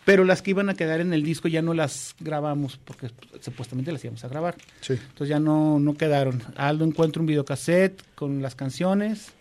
pero 0.06 0.24
las 0.24 0.42
que 0.42 0.52
iban 0.52 0.70
a 0.70 0.74
quedar 0.74 1.02
en 1.02 1.14
el 1.14 1.22
disco 1.22 1.50
ya 1.50 1.62
no 1.62 1.74
las 1.74 2.16
grabamos, 2.22 2.78
porque 2.78 3.10
pues, 3.10 3.44
supuestamente 3.44 3.92
las 3.92 4.02
íbamos 4.06 4.24
a 4.24 4.30
grabar. 4.30 4.56
Sí. 4.80 4.94
Entonces 4.94 5.28
ya 5.28 5.42
no, 5.42 5.78
no 5.78 5.96
quedaron. 5.96 6.42
Aldo 6.56 6.86
encuentra 6.86 7.20
un 7.20 7.26
videocassette 7.26 8.02
con 8.16 8.42
las 8.42 8.56
canciones. 8.56 9.34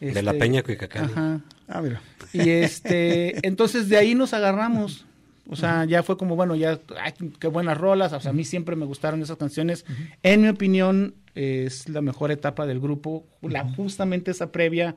De 0.00 0.22
la 0.22 0.30
Este, 0.30 0.40
Peña 0.40 0.62
Cuicacán. 0.62 1.04
Ajá. 1.04 1.40
Ah, 1.68 1.82
mira. 1.82 2.00
Y 2.32 2.48
este, 2.48 3.36
entonces 3.46 3.90
de 3.90 3.98
ahí 3.98 4.14
nos 4.14 4.32
agarramos. 4.32 5.04
O 5.50 5.56
sea, 5.56 5.84
ya 5.84 6.02
fue 6.02 6.16
como, 6.16 6.36
bueno, 6.36 6.56
ya, 6.56 6.80
ay, 6.98 7.12
qué 7.38 7.48
buenas 7.48 7.76
rolas. 7.76 8.14
O 8.14 8.20
sea, 8.20 8.30
a 8.30 8.34
mí 8.34 8.44
siempre 8.44 8.76
me 8.76 8.86
gustaron 8.86 9.20
esas 9.20 9.36
canciones. 9.36 9.84
En 10.22 10.40
mi 10.40 10.48
opinión, 10.48 11.14
es 11.34 11.88
la 11.90 12.00
mejor 12.00 12.30
etapa 12.30 12.66
del 12.66 12.80
grupo. 12.80 13.26
La, 13.42 13.62
justamente 13.74 14.30
esa 14.30 14.50
previa 14.50 14.96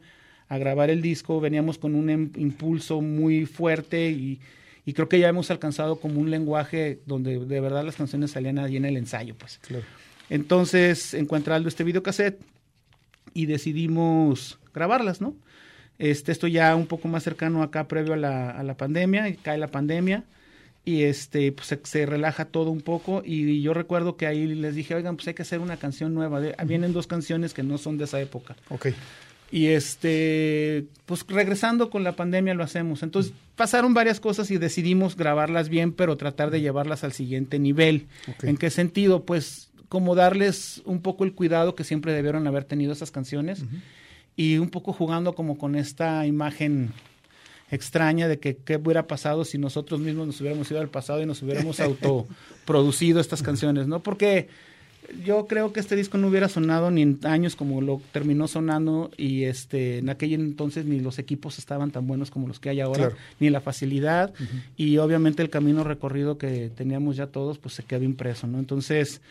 a 0.49 0.57
grabar 0.57 0.89
el 0.89 1.01
disco, 1.01 1.39
veníamos 1.39 1.77
con 1.77 1.95
un 1.95 2.09
em- 2.09 2.31
impulso 2.37 2.99
muy 3.01 3.45
fuerte 3.45 4.09
y, 4.09 4.39
y 4.85 4.93
creo 4.93 5.07
que 5.07 5.19
ya 5.19 5.29
hemos 5.29 5.51
alcanzado 5.51 5.99
como 5.99 6.19
un 6.19 6.29
lenguaje 6.31 6.99
donde 7.05 7.39
de 7.39 7.61
verdad 7.61 7.85
las 7.85 7.95
canciones 7.95 8.31
salían 8.31 8.59
ahí 8.59 8.75
en 8.75 8.85
el 8.85 8.97
ensayo, 8.97 9.35
pues. 9.35 9.59
Claro. 9.59 9.85
Entonces 10.29 11.13
encuentra 11.13 11.55
Aldo 11.55 11.69
este 11.69 11.83
videocassette 11.83 12.39
y 13.33 13.45
decidimos 13.45 14.59
grabarlas, 14.73 15.21
¿no? 15.21 15.35
Este, 15.97 16.31
esto 16.31 16.47
ya 16.47 16.75
un 16.75 16.87
poco 16.87 17.07
más 17.07 17.23
cercano 17.23 17.61
acá 17.61 17.87
previo 17.87 18.13
a 18.13 18.17
la, 18.17 18.51
a 18.51 18.63
la 18.63 18.75
pandemia, 18.77 19.27
y 19.29 19.35
cae 19.35 19.57
la 19.57 19.67
pandemia 19.67 20.23
y 20.85 21.03
este, 21.03 21.51
pues 21.51 21.67
se, 21.67 21.79
se 21.83 22.05
relaja 22.05 22.45
todo 22.45 22.71
un 22.71 22.81
poco 22.81 23.21
y 23.25 23.61
yo 23.61 23.73
recuerdo 23.73 24.15
que 24.15 24.25
ahí 24.25 24.47
les 24.55 24.75
dije, 24.75 24.95
oigan, 24.95 25.17
pues 25.17 25.27
hay 25.27 25.33
que 25.33 25.41
hacer 25.41 25.59
una 25.59 25.77
canción 25.77 26.13
nueva, 26.13 26.39
de- 26.39 26.55
vienen 26.65 26.93
dos 26.93 27.05
canciones 27.05 27.53
que 27.53 27.63
no 27.63 27.77
son 27.77 27.97
de 27.97 28.05
esa 28.05 28.19
época. 28.21 28.55
Ok. 28.69 28.87
Y 29.51 29.67
este, 29.67 30.85
pues 31.05 31.25
regresando 31.27 31.89
con 31.89 32.03
la 32.03 32.15
pandemia 32.15 32.53
lo 32.53 32.63
hacemos. 32.63 33.01
Entonces 33.03 33.33
pasaron 33.55 33.93
varias 33.93 34.19
cosas 34.19 34.51
y 34.51 34.57
decidimos 34.57 35.15
grabarlas 35.15 35.69
bien, 35.69 35.91
pero 35.91 36.17
tratar 36.17 36.51
de 36.51 36.61
llevarlas 36.61 37.03
al 37.03 37.13
siguiente 37.13 37.59
nivel. 37.59 38.07
¿En 38.43 38.57
qué 38.57 38.69
sentido? 38.69 39.25
Pues 39.25 39.69
como 39.89 40.13
darles 40.13 40.81
un 40.85 41.01
poco 41.01 41.23
el 41.23 41.33
cuidado 41.33 41.75
que 41.75 41.83
siempre 41.83 42.13
debieron 42.13 42.45
haber 42.47 42.63
tenido 42.63 42.93
esas 42.93 43.11
canciones 43.11 43.63
y 44.35 44.57
un 44.59 44.69
poco 44.69 44.93
jugando 44.93 45.33
como 45.33 45.57
con 45.57 45.75
esta 45.75 46.25
imagen 46.27 46.91
extraña 47.71 48.27
de 48.27 48.39
que 48.39 48.55
qué 48.55 48.77
hubiera 48.77 49.07
pasado 49.07 49.45
si 49.45 49.57
nosotros 49.57 49.99
mismos 49.99 50.27
nos 50.27 50.41
hubiéramos 50.41 50.69
ido 50.71 50.79
al 50.79 50.89
pasado 50.89 51.21
y 51.21 51.25
nos 51.25 51.41
hubiéramos 51.41 51.79
autoproducido 51.81 53.19
estas 53.19 53.41
canciones, 53.41 53.87
¿no? 53.87 54.01
Porque 54.01 54.47
yo 55.25 55.47
creo 55.47 55.73
que 55.73 55.79
este 55.79 55.95
disco 55.95 56.17
no 56.17 56.27
hubiera 56.27 56.49
sonado 56.49 56.91
ni 56.91 57.01
en 57.01 57.19
años 57.23 57.55
como 57.55 57.81
lo 57.81 58.01
terminó 58.11 58.47
sonando 58.47 59.11
y 59.17 59.43
este 59.43 59.99
en 59.99 60.09
aquel 60.09 60.33
entonces 60.33 60.85
ni 60.85 60.99
los 60.99 61.19
equipos 61.19 61.57
estaban 61.59 61.91
tan 61.91 62.07
buenos 62.07 62.31
como 62.31 62.47
los 62.47 62.59
que 62.59 62.69
hay 62.69 62.79
ahora, 62.81 63.07
Claro. 63.09 63.15
ni 63.39 63.49
la 63.49 63.61
facilidad 63.61 64.33
y 64.77 64.97
obviamente 64.97 65.41
el 65.41 65.49
camino 65.49 65.83
recorrido 65.83 66.37
que 66.37 66.69
teníamos 66.75 67.15
ya 67.17 67.27
todos 67.27 67.57
pues 67.57 67.73
se 67.75 67.83
quedó 67.83 68.03
impreso, 68.03 68.47
¿no? 68.47 68.59
Entonces 68.59 69.21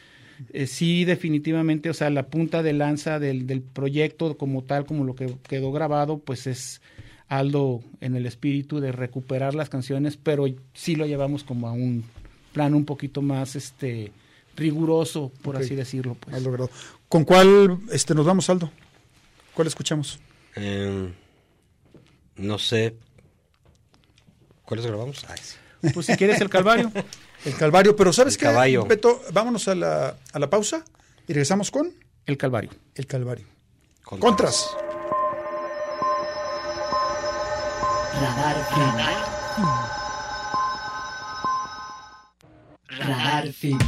eh, 0.52 0.66
sí 0.66 1.04
definitivamente, 1.04 1.90
o 1.90 1.94
sea, 1.94 2.10
la 2.10 2.26
punta 2.26 2.62
de 2.62 2.72
lanza 2.72 3.18
del, 3.18 3.46
del 3.46 3.60
proyecto 3.60 4.36
como 4.36 4.62
tal, 4.62 4.86
como 4.86 5.04
lo 5.04 5.14
que 5.16 5.34
quedó 5.48 5.72
grabado, 5.72 6.18
pues 6.18 6.46
es 6.46 6.80
Aldo 7.28 7.82
en 8.00 8.14
el 8.16 8.24
espíritu 8.24 8.80
de 8.80 8.90
recuperar 8.92 9.54
las 9.54 9.68
canciones, 9.68 10.16
pero 10.16 10.46
sí 10.74 10.96
lo 10.96 11.06
llevamos 11.06 11.44
como 11.44 11.68
a 11.68 11.72
un 11.72 12.04
plano 12.52 12.76
un 12.76 12.84
poquito 12.86 13.20
más 13.20 13.54
este 13.56 14.12
riguroso, 14.58 15.32
por 15.42 15.56
así 15.56 15.74
decirlo. 15.74 16.14
Pues. 16.14 16.36
Has 16.36 16.42
logrado. 16.42 16.70
¿Con 17.08 17.24
cuál 17.24 17.78
este, 17.92 18.14
nos 18.14 18.26
vamos, 18.26 18.48
Aldo? 18.50 18.70
¿Cuál 19.54 19.68
escuchamos? 19.68 20.18
Eh, 20.56 21.12
no 22.36 22.58
sé. 22.58 22.94
¿Cuáles 24.64 24.86
grabamos? 24.86 25.24
Ay, 25.28 25.38
sí. 25.42 25.56
Pues 25.94 26.06
si 26.06 26.16
quieres 26.16 26.40
el 26.40 26.50
Calvario. 26.50 26.92
El 27.44 27.54
Calvario, 27.54 27.94
pero 27.94 28.12
¿sabes 28.12 28.34
El 28.34 28.40
qué? 28.40 28.46
caballo. 28.46 28.84
Beto, 28.84 29.22
vámonos 29.32 29.68
a 29.68 29.76
la, 29.76 30.16
a 30.32 30.38
la 30.40 30.50
pausa 30.50 30.84
y 31.28 31.32
regresamos 31.32 31.70
con 31.70 31.94
El 32.26 32.36
Calvario. 32.36 32.70
el 32.96 33.06
Calvario. 33.06 33.46
Contras. 34.02 34.70
Contras. 34.72 34.76
Radar 38.20 38.56
Fin. 38.74 39.78
Radar 42.98 43.52
Fin. 43.52 43.78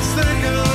Y 0.00 0.02
este 0.02 0.22
calvario 0.40 0.69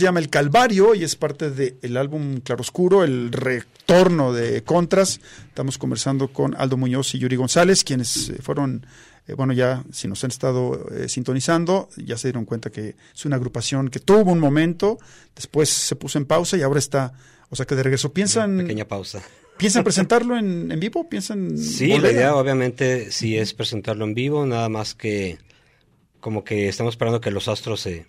se 0.00 0.06
llama 0.06 0.20
El 0.20 0.30
Calvario 0.30 0.94
y 0.94 1.04
es 1.04 1.14
parte 1.14 1.50
del 1.50 1.96
álbum 1.98 2.40
Claroscuro, 2.40 3.04
el 3.04 3.30
retorno 3.30 4.32
de 4.32 4.64
Contras. 4.64 5.20
Estamos 5.46 5.76
conversando 5.76 6.28
con 6.28 6.56
Aldo 6.56 6.78
Muñoz 6.78 7.14
y 7.14 7.18
Yuri 7.18 7.36
González, 7.36 7.84
quienes 7.84 8.30
eh, 8.30 8.38
fueron, 8.40 8.86
eh, 9.28 9.34
bueno, 9.34 9.52
ya 9.52 9.84
si 9.92 10.08
nos 10.08 10.24
han 10.24 10.30
estado 10.30 10.88
eh, 10.90 11.06
sintonizando, 11.10 11.90
ya 11.98 12.16
se 12.16 12.28
dieron 12.28 12.46
cuenta 12.46 12.70
que 12.70 12.96
es 13.14 13.24
una 13.26 13.36
agrupación 13.36 13.90
que 13.90 14.00
tuvo 14.00 14.32
un 14.32 14.38
momento, 14.38 14.98
después 15.36 15.68
se 15.68 15.96
puso 15.96 16.16
en 16.16 16.24
pausa 16.24 16.56
y 16.56 16.62
ahora 16.62 16.78
está, 16.78 17.12
o 17.50 17.56
sea 17.56 17.66
que 17.66 17.74
de 17.74 17.82
regreso. 17.82 18.10
¿Piensan, 18.10 18.56
Pequeña 18.56 18.88
pausa. 18.88 19.20
¿piensan 19.58 19.84
presentarlo 19.84 20.38
en, 20.38 20.72
en 20.72 20.80
vivo? 20.80 21.10
¿Piensan 21.10 21.58
Sí, 21.58 21.88
la 21.88 21.96
volver 21.96 22.14
idea 22.14 22.36
obviamente 22.36 23.12
sí 23.12 23.36
es 23.36 23.52
presentarlo 23.52 24.06
en 24.06 24.14
vivo, 24.14 24.46
nada 24.46 24.70
más 24.70 24.94
que 24.94 25.36
como 26.20 26.42
que 26.42 26.68
estamos 26.68 26.94
esperando 26.94 27.20
que 27.20 27.30
los 27.30 27.48
astros 27.48 27.82
se, 27.82 28.06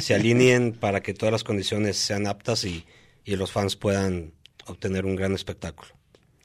se 0.00 0.14
alineen 0.14 0.72
para 0.72 1.00
que 1.02 1.14
todas 1.14 1.32
las 1.32 1.44
condiciones 1.44 1.96
sean 1.96 2.26
aptas 2.26 2.64
y, 2.64 2.84
y 3.24 3.36
los 3.36 3.52
fans 3.52 3.76
puedan 3.76 4.32
obtener 4.66 5.04
un 5.06 5.16
gran 5.16 5.32
espectáculo. 5.34 5.90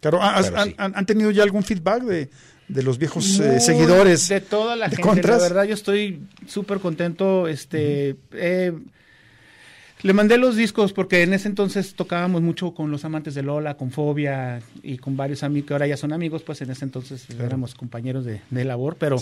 Claro, 0.02 0.22
¿has- 0.22 0.50
Claro, 0.50 0.66
sí. 0.66 0.76
han, 0.78 0.96
han 0.96 1.06
tenido 1.06 1.32
ya 1.32 1.44
algún 1.44 1.64
feedback 1.64 2.04
de, 2.04 2.30
de 2.68 2.84
los 2.84 2.98
viejos 2.98 3.40
eh, 3.40 3.60
seguidores? 3.60 4.28
de 4.30 4.42
toda 4.42 4.76
la 4.76 4.86
de 4.88 4.96
gente 4.98 5.02
Contras? 5.10 5.38
la 5.38 5.44
verdad 5.48 5.64
yo 5.66 5.74
estoy 5.74 6.22
súper 6.48 6.80
contento 6.80 7.48
este 7.48 8.16
eh, 8.34 8.74
le 10.02 10.14
mandé 10.14 10.38
los 10.38 10.56
discos 10.56 10.94
porque 10.94 11.24
en 11.24 11.34
ese 11.34 11.48
entonces 11.48 11.96
tocábamos 11.96 12.42
mucho 12.42 12.74
con 12.76 12.92
los 12.92 13.04
amantes 13.06 13.34
de 13.34 13.42
Lola, 13.42 13.76
con 13.78 13.92
Fobia 13.92 14.62
y 14.84 14.98
con 14.98 15.18
varios 15.18 15.42
amigos 15.42 15.68
que 15.68 15.74
ahora 15.74 15.88
ya 15.88 15.98
son 15.98 16.14
amigos, 16.14 16.44
pues 16.44 16.62
en 16.62 16.70
ese 16.70 16.86
entonces 16.86 17.26
éramos 17.40 17.74
compañeros 17.74 18.26
de, 18.26 18.42
de 18.52 18.66
labor, 18.66 18.98
pero 19.00 19.18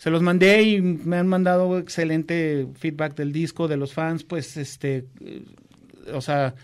se 0.00 0.08
los 0.08 0.22
mandé 0.22 0.62
y 0.62 0.80
me 0.80 1.18
han 1.18 1.28
mandado 1.28 1.78
excelente 1.78 2.66
feedback 2.74 3.14
del 3.14 3.34
disco, 3.34 3.68
de 3.68 3.76
los 3.76 3.92
fans, 3.92 4.24
pues 4.24 4.56
este, 4.56 5.04
eh, 5.20 5.44
o 6.14 6.22
sea, 6.22 6.54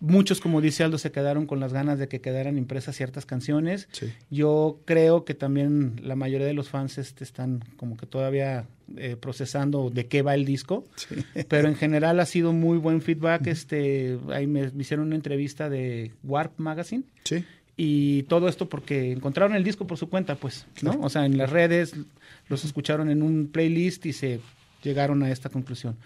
muchos, 0.00 0.40
como 0.40 0.60
dice 0.60 0.82
Aldo, 0.82 0.98
se 0.98 1.12
quedaron 1.12 1.46
con 1.46 1.60
las 1.60 1.72
ganas 1.72 2.00
de 2.00 2.08
que 2.08 2.20
quedaran 2.20 2.58
impresas 2.58 2.96
ciertas 2.96 3.26
canciones. 3.26 3.86
Sí. 3.92 4.12
Yo 4.28 4.80
creo 4.86 5.24
que 5.24 5.34
también 5.34 6.00
la 6.02 6.16
mayoría 6.16 6.48
de 6.48 6.52
los 6.52 6.68
fans 6.68 6.98
este, 6.98 7.22
están 7.22 7.62
como 7.76 7.96
que 7.96 8.06
todavía 8.06 8.66
eh, 8.96 9.14
procesando 9.14 9.90
de 9.90 10.08
qué 10.08 10.22
va 10.22 10.34
el 10.34 10.44
disco, 10.44 10.84
pero 11.48 11.68
en 11.68 11.76
general 11.76 12.18
ha 12.18 12.26
sido 12.26 12.52
muy 12.52 12.76
buen 12.76 13.02
feedback. 13.02 13.46
Este, 13.46 14.18
ahí 14.32 14.48
me, 14.48 14.68
me 14.72 14.82
hicieron 14.82 15.06
una 15.06 15.14
entrevista 15.14 15.70
de 15.70 16.10
Warp 16.24 16.58
Magazine 16.58 17.04
Sí. 17.24 17.44
Y 17.82 18.24
todo 18.24 18.46
esto 18.46 18.68
porque 18.68 19.10
encontraron 19.10 19.56
el 19.56 19.64
disco 19.64 19.86
por 19.86 19.96
su 19.96 20.10
cuenta, 20.10 20.34
pues, 20.34 20.66
¿no? 20.82 21.00
O 21.00 21.08
sea, 21.08 21.24
en 21.24 21.38
las 21.38 21.48
redes 21.48 21.94
los 22.50 22.62
escucharon 22.66 23.10
en 23.10 23.22
un 23.22 23.48
playlist 23.50 24.04
y 24.04 24.12
se 24.12 24.40
llegaron 24.82 25.22
a 25.22 25.30
esta 25.30 25.48
conclusión. 25.48 25.96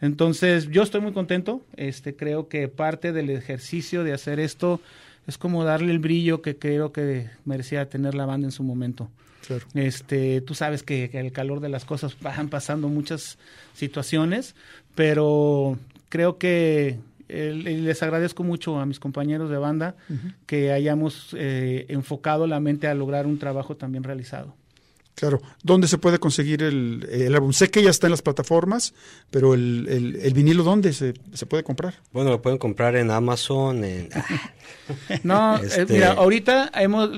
Entonces, 0.00 0.70
yo 0.70 0.84
estoy 0.84 1.00
muy 1.00 1.12
contento. 1.12 1.60
Este, 1.76 2.14
creo 2.14 2.46
que 2.46 2.68
parte 2.68 3.10
del 3.10 3.30
ejercicio 3.30 4.04
de 4.04 4.12
hacer 4.12 4.38
esto 4.38 4.80
es 5.26 5.36
como 5.36 5.64
darle 5.64 5.90
el 5.90 5.98
brillo 5.98 6.40
que 6.40 6.56
creo 6.56 6.92
que 6.92 7.28
merecía 7.44 7.88
tener 7.88 8.14
la 8.14 8.26
banda 8.26 8.46
en 8.46 8.52
su 8.52 8.62
momento. 8.62 9.10
Claro. 9.44 9.66
Este, 9.74 10.40
tú 10.40 10.54
sabes 10.54 10.84
que, 10.84 11.10
que 11.10 11.18
el 11.18 11.32
calor 11.32 11.58
de 11.58 11.68
las 11.68 11.84
cosas 11.84 12.16
van 12.20 12.48
pasando 12.48 12.86
muchas 12.86 13.38
situaciones, 13.72 14.54
pero 14.94 15.80
creo 16.10 16.38
que 16.38 16.96
les 17.28 18.02
agradezco 18.02 18.42
mucho 18.44 18.78
a 18.78 18.86
mis 18.86 18.98
compañeros 19.00 19.50
de 19.50 19.56
banda 19.58 19.96
que 20.46 20.72
hayamos 20.72 21.34
eh, 21.38 21.86
enfocado 21.88 22.46
la 22.46 22.60
mente 22.60 22.86
a 22.86 22.94
lograr 22.94 23.26
un 23.26 23.38
trabajo 23.38 23.76
también 23.76 24.04
realizado. 24.04 24.54
Claro. 25.16 25.40
¿Dónde 25.62 25.86
se 25.86 25.96
puede 25.96 26.18
conseguir 26.18 26.62
el, 26.64 27.06
el 27.08 27.32
álbum? 27.36 27.52
Sé 27.52 27.70
que 27.70 27.82
ya 27.84 27.90
está 27.90 28.08
en 28.08 28.10
las 28.10 28.22
plataformas, 28.22 28.94
pero 29.30 29.54
el, 29.54 29.86
el- 29.88 30.16
el 30.16 30.34
vinilo, 30.34 30.64
¿dónde 30.64 30.92
se, 30.92 31.14
se 31.32 31.46
puede 31.46 31.62
comprar? 31.62 31.94
Bueno, 32.12 32.30
lo 32.30 32.42
pueden 32.42 32.58
comprar 32.58 32.96
en 32.96 33.12
Amazon, 33.12 33.84
en... 33.84 34.08
No, 35.22 35.56
eh, 35.58 35.66
Este- 35.66 35.92
mira, 35.92 36.12
ahorita 36.14 36.72
hemos, 36.74 37.10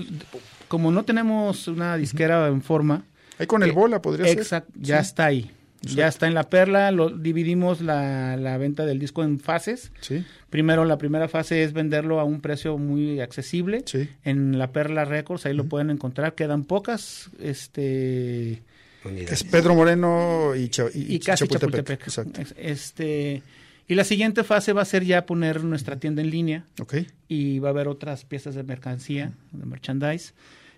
como 0.68 0.90
no 0.92 1.04
tenemos 1.06 1.68
una 1.68 1.96
disquera 1.96 2.48
en 2.48 2.60
forma. 2.60 3.04
Ahí 3.38 3.46
con 3.46 3.62
el 3.62 3.70
eh, 3.70 3.72
bola 3.72 4.02
podría 4.02 4.26
ser. 4.26 4.38
Exacto, 4.38 4.72
ya 4.78 5.02
Sí. 5.02 5.08
está 5.08 5.24
ahí. 5.26 5.50
Ya 5.82 6.08
está 6.08 6.26
en 6.26 6.34
la 6.34 6.44
perla, 6.48 6.90
lo, 6.90 7.10
dividimos 7.10 7.80
la, 7.80 8.36
la 8.36 8.56
venta 8.58 8.84
del 8.86 8.98
disco 8.98 9.22
en 9.22 9.38
fases. 9.38 9.92
Sí, 10.00 10.24
Primero, 10.50 10.84
la 10.84 10.98
primera 10.98 11.28
fase 11.28 11.62
es 11.62 11.72
venderlo 11.72 12.18
a 12.18 12.24
un 12.24 12.40
precio 12.40 12.78
muy 12.78 13.20
accesible. 13.20 13.82
sí. 13.86 14.08
En 14.24 14.58
la 14.58 14.72
Perla 14.72 15.04
Records, 15.04 15.44
ahí 15.46 15.54
lo 15.54 15.64
pueden 15.66 15.90
encontrar. 15.90 16.34
Quedan 16.34 16.64
pocas, 16.64 17.30
este... 17.40 18.62
Es 19.04 19.44
Pedro 19.44 19.74
Moreno 19.76 20.54
y, 20.56 20.68
Cha- 20.68 20.86
y, 20.92 21.14
y 21.14 21.18
casi 21.20 21.44
Chapultepec. 21.46 22.00
Chapultepec. 22.00 22.02
Exacto. 22.08 22.40
Es- 22.40 22.54
Este, 22.58 23.42
y 23.86 23.94
la 23.94 24.02
siguiente 24.02 24.42
fase 24.42 24.72
va 24.72 24.82
a 24.82 24.86
ser 24.86 25.04
ya 25.04 25.26
poner 25.26 25.62
nuestra 25.62 25.96
tienda 26.00 26.22
en 26.22 26.30
línea 26.30 26.64
Ok. 26.80 26.96
y 27.28 27.60
va 27.60 27.68
a 27.68 27.70
haber 27.70 27.86
otras 27.86 28.24
piezas 28.24 28.56
de 28.56 28.64
mercancía, 28.64 29.32
de 29.52 29.64
merchandise. 29.66 30.32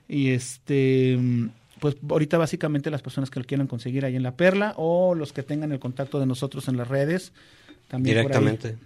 Y 0.09 0.31
este, 0.31 1.19
pues 1.81 1.97
ahorita 2.09 2.39
básicamente 2.39 2.91
las 2.91 3.03
personas 3.03 3.31
que 3.31 3.41
lo 3.41 3.47
quieran 3.47 3.67
conseguir 3.67 4.05
ahí 4.05 4.17
en 4.17 4.23
La 4.23 4.37
Perla 4.37 4.75
o 4.77 5.15
los 5.15 5.33
que 5.33 5.43
tengan 5.43 5.73
el 5.73 5.79
contacto 5.79 6.21
de 6.21 6.27
nosotros 6.27 6.69
en 6.69 6.77
las 6.77 6.89
redes. 6.89 7.33
También. 7.89 8.17
Directamente. 8.17 8.77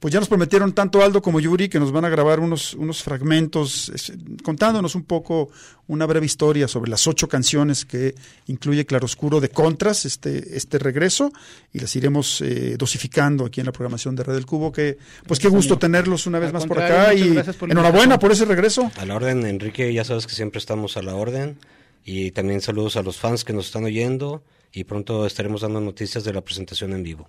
Pues 0.00 0.14
ya 0.14 0.20
nos 0.20 0.28
prometieron 0.28 0.72
tanto 0.74 1.02
Aldo 1.02 1.20
como 1.20 1.40
Yuri 1.40 1.68
que 1.68 1.80
nos 1.80 1.90
van 1.90 2.04
a 2.04 2.08
grabar 2.08 2.38
unos, 2.38 2.74
unos 2.74 3.02
fragmentos 3.02 3.88
es, 3.88 4.12
contándonos 4.44 4.94
un 4.94 5.02
poco 5.02 5.50
una 5.88 6.06
breve 6.06 6.24
historia 6.24 6.68
sobre 6.68 6.90
las 6.90 7.06
ocho 7.08 7.28
canciones 7.28 7.84
que 7.84 8.14
incluye 8.46 8.86
Claroscuro 8.86 9.40
de 9.40 9.48
Contras, 9.48 10.04
este, 10.04 10.56
este 10.56 10.78
regreso, 10.78 11.32
y 11.72 11.80
las 11.80 11.96
iremos 11.96 12.40
eh, 12.42 12.76
dosificando 12.78 13.44
aquí 13.44 13.60
en 13.60 13.66
la 13.66 13.72
programación 13.72 14.14
de 14.14 14.22
Red 14.22 14.34
del 14.34 14.46
Cubo, 14.46 14.70
que 14.70 14.98
pues 15.26 15.40
qué 15.40 15.48
gusto 15.48 15.78
tenerlos 15.78 16.26
una 16.26 16.38
vez 16.38 16.48
Al 16.48 16.52
más 16.54 16.66
por 16.66 16.80
acá 16.80 17.12
y 17.14 17.42
por 17.58 17.70
enhorabuena 17.70 18.18
por 18.18 18.30
ese 18.30 18.44
regreso. 18.44 18.92
A 18.96 19.04
la 19.04 19.16
orden, 19.16 19.44
Enrique, 19.46 19.92
ya 19.92 20.04
sabes 20.04 20.26
que 20.26 20.34
siempre 20.34 20.58
estamos 20.58 20.96
a 20.96 21.02
la 21.02 21.14
orden. 21.14 21.58
Y 22.04 22.30
también 22.30 22.62
saludos 22.62 22.96
a 22.96 23.02
los 23.02 23.18
fans 23.18 23.44
que 23.44 23.52
nos 23.52 23.66
están 23.66 23.84
oyendo. 23.84 24.42
Y 24.72 24.84
pronto 24.84 25.26
estaremos 25.26 25.62
dando 25.62 25.80
noticias 25.80 26.24
de 26.24 26.32
la 26.32 26.40
presentación 26.40 26.92
en 26.92 27.02
vivo. 27.02 27.28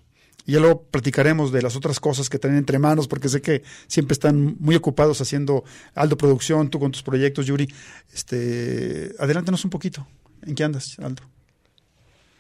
Y 0.50 0.54
ya 0.54 0.60
luego 0.60 0.82
platicaremos 0.82 1.52
de 1.52 1.62
las 1.62 1.76
otras 1.76 2.00
cosas 2.00 2.28
que 2.28 2.40
tienen 2.40 2.58
entre 2.58 2.80
manos, 2.80 3.08
porque 3.08 3.30
sé 3.30 3.40
que 3.40 3.62
siempre 3.86 4.14
están 4.14 4.56
muy 4.60 4.76
ocupados 4.76 5.22
haciendo 5.22 5.64
Aldo 5.94 6.18
Producción, 6.18 6.72
tú 6.72 6.80
con 6.80 6.92
tus 6.92 7.04
proyectos, 7.04 7.46
Yuri. 7.46 7.68
Este, 8.12 9.12
adelántanos 9.20 9.64
un 9.64 9.70
poquito. 9.70 10.08
¿En 10.42 10.56
qué 10.56 10.64
andas, 10.64 10.98
Aldo? 10.98 11.22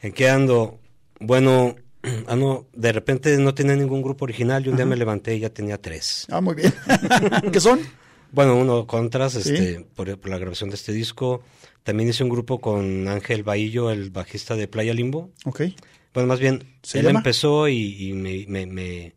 ¿En 0.02 0.12
qué 0.12 0.28
ando? 0.28 0.80
Bueno, 1.20 1.76
ah, 2.28 2.36
no, 2.36 2.66
de 2.74 2.92
repente 2.94 3.38
no 3.38 3.54
tenía 3.54 3.76
ningún 3.76 4.02
grupo 4.02 4.26
original 4.26 4.66
y 4.66 4.70
un 4.70 4.76
día 4.76 4.88
me 4.88 4.96
levanté 4.96 5.36
y 5.36 5.42
ya 5.42 5.52
tenía 5.52 5.80
tres. 5.80 6.26
Ah, 6.32 6.42
muy 6.42 6.56
bien. 6.56 6.74
¿Qué 7.54 7.60
son? 7.60 7.80
Bueno, 8.32 8.56
uno 8.56 8.88
contras 8.88 9.34
Sí. 9.34 9.40
este, 9.54 9.86
por, 9.96 10.18
por 10.20 10.32
la 10.32 10.40
grabación 10.40 10.72
de 10.72 10.78
este 10.78 10.94
disco. 10.94 11.44
También 11.84 12.10
hice 12.10 12.24
un 12.24 12.32
grupo 12.32 12.60
con 12.60 13.08
Ángel 13.08 13.44
Bahillo, 13.44 13.92
el 13.92 14.10
bajista 14.10 14.56
de 14.56 14.68
Playa 14.68 14.96
Limbo. 14.96 15.30
Ok. 15.46 15.62
Bueno, 16.14 16.28
más 16.28 16.40
bien, 16.40 16.64
¿Se 16.84 17.00
él 17.00 17.06
llama? 17.06 17.20
empezó 17.20 17.68
y, 17.68 18.10
y 18.10 18.14
me, 18.14 18.46
me, 18.48 18.66
me, 18.66 19.14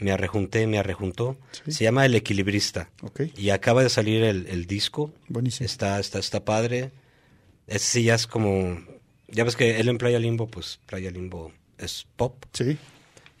me 0.00 0.10
arrejunté, 0.12 0.66
me 0.66 0.78
arrejuntó. 0.78 1.36
Sí. 1.64 1.72
Se 1.72 1.84
llama 1.84 2.04
El 2.06 2.14
Equilibrista. 2.14 2.90
Y 3.36 3.50
acaba 3.50 3.82
de 3.82 3.88
salir 3.90 4.22
el, 4.24 4.46
el 4.48 4.66
disco. 4.66 5.12
Buenísimo. 5.28 5.66
Está, 5.66 6.00
está, 6.00 6.18
está 6.18 6.44
padre. 6.44 6.90
Ese 7.66 7.86
sí 7.86 8.02
ya 8.04 8.14
es 8.16 8.26
como... 8.26 8.80
Ya 9.28 9.44
ves 9.44 9.56
que 9.56 9.78
él 9.80 9.88
en 9.88 9.98
Playa 9.98 10.18
Limbo, 10.18 10.46
pues 10.48 10.78
Playa 10.86 11.10
Limbo 11.10 11.52
es 11.78 12.06
pop. 12.16 12.44
Sí. 12.52 12.76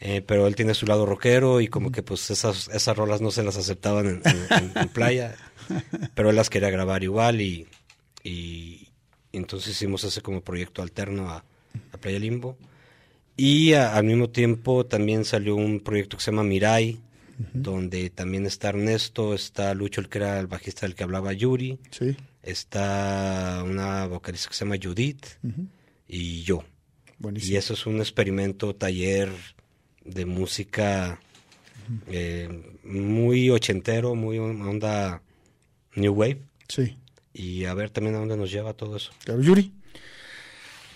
Eh, 0.00 0.22
pero 0.26 0.46
él 0.46 0.56
tiene 0.56 0.74
su 0.74 0.86
lado 0.86 1.04
rockero 1.06 1.60
y 1.60 1.68
como 1.68 1.92
que 1.92 2.02
pues 2.02 2.30
esas, 2.30 2.68
esas 2.68 2.96
rolas 2.96 3.20
no 3.20 3.30
se 3.30 3.42
las 3.44 3.56
aceptaban 3.56 4.06
en, 4.06 4.22
en- 4.24 4.46
en- 4.50 4.72
en 4.78 4.88
playa, 4.88 5.36
pero 6.14 6.30
él 6.30 6.34
las 6.36 6.50
quería 6.50 6.70
grabar 6.70 7.04
igual 7.04 7.40
y, 7.40 7.68
y 8.24 8.88
entonces 9.32 9.70
hicimos 9.72 10.02
ese 10.02 10.20
como 10.22 10.40
proyecto 10.40 10.82
alterno 10.82 11.30
a, 11.30 11.44
a 11.92 11.98
Playa 11.98 12.18
Limbo. 12.18 12.56
Y 13.36 13.72
a- 13.72 13.96
al 13.96 14.04
mismo 14.04 14.30
tiempo 14.30 14.84
también 14.86 15.24
salió 15.24 15.56
un 15.56 15.80
proyecto 15.80 16.16
que 16.16 16.22
se 16.22 16.30
llama 16.30 16.44
Mirai, 16.44 16.98
donde 17.54 18.10
también 18.10 18.46
está 18.46 18.68
Ernesto, 18.68 19.34
está 19.34 19.74
Lucho, 19.74 20.00
el 20.00 20.08
que 20.08 20.18
era 20.18 20.38
el 20.38 20.46
bajista 20.46 20.86
del 20.86 20.94
que 20.94 21.02
hablaba 21.02 21.32
Yuri, 21.32 21.78
Sí. 21.90 22.14
está 22.42 23.62
una 23.64 24.06
vocalista 24.06 24.48
que 24.48 24.54
se 24.54 24.64
llama 24.64 24.76
Judith 24.80 25.26
y 26.06 26.42
yo. 26.42 26.62
Buenísimo. 27.18 27.52
Y 27.52 27.56
eso 27.56 27.74
es 27.74 27.86
un 27.86 27.96
experimento, 28.00 28.74
taller 28.74 29.30
de 30.04 30.24
música 30.26 31.20
eh, 32.08 32.48
muy 32.84 33.50
ochentero, 33.50 34.14
muy 34.14 34.38
onda 34.38 35.20
New 35.96 36.12
Wave. 36.14 36.38
Sí. 36.68 36.96
Y 37.34 37.64
a 37.64 37.74
ver 37.74 37.90
también 37.90 38.14
a 38.14 38.18
dónde 38.20 38.36
nos 38.36 38.50
lleva 38.52 38.72
todo 38.74 38.96
eso. 38.96 39.10
Claro, 39.24 39.42
Yuri. 39.42 39.72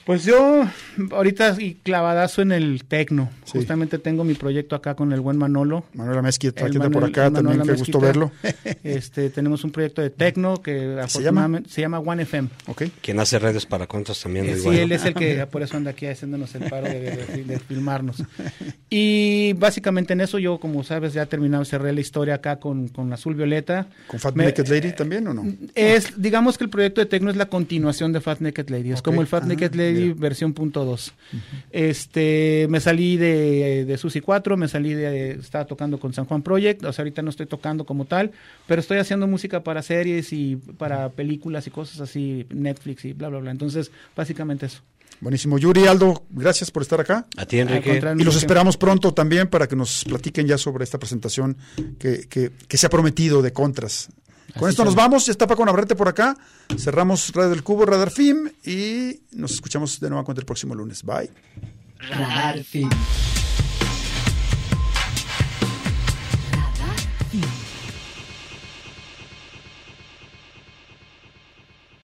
Pues 0.07 0.25
yo 0.25 0.65
ahorita 1.11 1.57
y 1.59 1.75
clavadazo 1.75 2.41
en 2.41 2.53
el 2.53 2.85
tecno. 2.85 3.29
Sí. 3.45 3.59
Justamente 3.59 3.99
tengo 3.99 4.23
mi 4.23 4.35
proyecto 4.35 4.77
acá 4.77 4.95
con 4.95 5.13
el 5.13 5.21
buen 5.21 5.37
Manolo. 5.37 5.85
Manuela 5.95 6.23
Mezquita, 6.23 6.71
que 6.71 6.77
anda 6.77 6.89
por 6.91 7.03
acá 7.05 7.29
también, 7.31 7.61
qué 7.63 7.73
gusto 7.73 7.99
verlo. 8.01 8.31
Este, 8.85 9.31
tenemos 9.31 9.65
un 9.65 9.73
proyecto 9.73 10.01
de 10.03 10.11
tecno 10.11 10.63
que 10.63 10.97
se 11.09 11.23
llama? 11.23 11.61
se 11.69 11.81
llama 11.81 11.99
One 11.99 12.23
FM. 12.23 12.49
Ok. 12.69 12.85
Quien 13.03 13.19
hace 13.19 13.39
redes 13.41 13.67
para 13.67 13.89
contras 13.89 14.21
también 14.23 14.47
Eh, 14.47 14.55
sí, 14.57 14.63
bueno. 14.65 14.81
él 14.81 14.93
es 14.93 15.05
el 15.05 15.15
que 15.15 15.45
por 15.51 15.63
eso 15.63 15.77
anda 15.77 15.91
aquí 15.91 16.07
haciéndonos 16.07 16.55
el 16.55 16.71
paro 16.71 16.87
de, 16.87 17.01
de- 17.01 17.45
de 17.45 17.59
filmarnos. 17.59 18.23
Y 18.89 19.55
básicamente 19.55 20.13
en 20.13 20.21
eso 20.21 20.39
yo, 20.39 20.59
como 20.61 20.85
sabes, 20.85 21.13
ya 21.15 21.23
he 21.23 21.27
terminado, 21.27 21.65
cerré 21.65 21.93
la 21.93 22.01
historia 22.01 22.35
acá 22.37 22.61
con, 22.61 22.87
con 22.89 23.13
Azul 23.13 23.35
Violeta. 23.35 23.89
¿Con 24.07 24.21
Fat 24.21 24.37
Me- 24.37 24.45
Naked 24.45 24.69
Lady 24.69 24.93
también 24.93 25.27
o 25.27 25.35
no? 25.35 25.45
Es, 25.75 26.13
digamos 26.21 26.57
que 26.59 26.65
el 26.65 26.71
proyecto 26.71 27.01
de 27.01 27.07
Tecno 27.07 27.31
es 27.31 27.37
la 27.37 27.47
continuación 27.47 28.13
de 28.13 28.21
Fat 28.21 28.41
Naked 28.41 28.69
Lady. 28.69 28.93
Es 28.93 29.01
Ok. 29.01 29.07
como 29.07 29.21
el 29.21 29.27
Fat 29.27 29.43
Ah, 29.45 29.49
Naked 29.49 29.75
Lady 29.75 29.96
versión 30.17 30.53
punto 30.53 30.85
dos. 30.85 31.13
Este, 31.71 32.67
me 32.71 32.81
salí 32.81 33.17
de, 33.17 33.85
de 33.85 33.99
Susi 33.99 34.21
4, 34.21 34.57
me 34.57 34.69
salí 34.69 34.95
de, 34.95 35.33
estaba 35.33 35.65
tocando 35.67 35.99
con 35.99 36.13
San 36.13 36.25
Juan 36.25 36.43
Project, 36.43 36.85
o 36.85 36.93
sea, 36.93 37.03
ahorita 37.03 37.23
no 37.23 37.31
estoy 37.31 37.47
tocando 37.47 37.85
como 37.85 38.05
tal, 38.05 38.33
pero 38.67 38.81
estoy 38.81 38.99
haciendo 38.99 39.27
música 39.27 39.63
para 39.63 39.83
series 39.83 40.33
y 40.33 40.57
para 40.57 41.11
películas 41.11 41.67
y 41.67 41.71
cosas 41.71 42.01
así, 42.01 42.47
Netflix 42.51 43.05
y 43.05 43.13
bla, 43.13 43.29
bla, 43.29 43.41
bla. 43.41 43.51
Entonces, 43.51 43.91
básicamente 44.15 44.67
eso. 44.67 44.83
Buenísimo. 45.21 45.59
Yuri, 45.59 45.87
Aldo, 45.87 46.25
gracias 46.31 46.71
por 46.71 46.83
estar 46.83 47.01
acá. 47.01 47.27
A 47.37 47.47
ti, 47.47 47.59
Enrique. 47.59 48.01
Y 48.19 48.25
los 48.25 48.37
esperamos 48.37 48.77
pronto 48.77 49.15
también 49.15 49.49
para 49.49 49.67
que 49.67 49.77
nos 49.77 50.05
platiquen 50.05 50.47
ya 50.47 50.59
sobre 50.59 50.85
esta 50.85 50.99
presentación 50.99 51.57
que, 51.99 52.27
que, 52.29 52.53
que 52.69 52.77
se 52.77 52.87
ha 52.87 52.91
prometido 52.91 53.41
de 53.41 53.53
contras. 53.53 54.11
Con 54.59 54.69
Así 54.69 54.73
esto 54.73 54.85
nos 54.85 54.95
vamos, 54.95 55.27
ya 55.27 55.33
está 55.33 55.47
Paco 55.47 55.65
Navarrete 55.65 55.95
por 55.95 56.09
acá. 56.09 56.37
Cerramos 56.79 57.31
Radio 57.35 57.51
del 57.51 57.63
Cubo, 57.63 57.85
Radar 57.85 58.11
Film 58.11 58.49
y 58.65 59.21
nos 59.33 59.53
escuchamos 59.53 60.01
de 60.01 60.09
nuevo 60.09 60.25
cuenta 60.25 60.41
el 60.41 60.47
próximo 60.47 60.75
lunes. 60.75 61.03
Bye. 61.03 61.31
Radar 62.11 62.63
Film. 62.65 62.91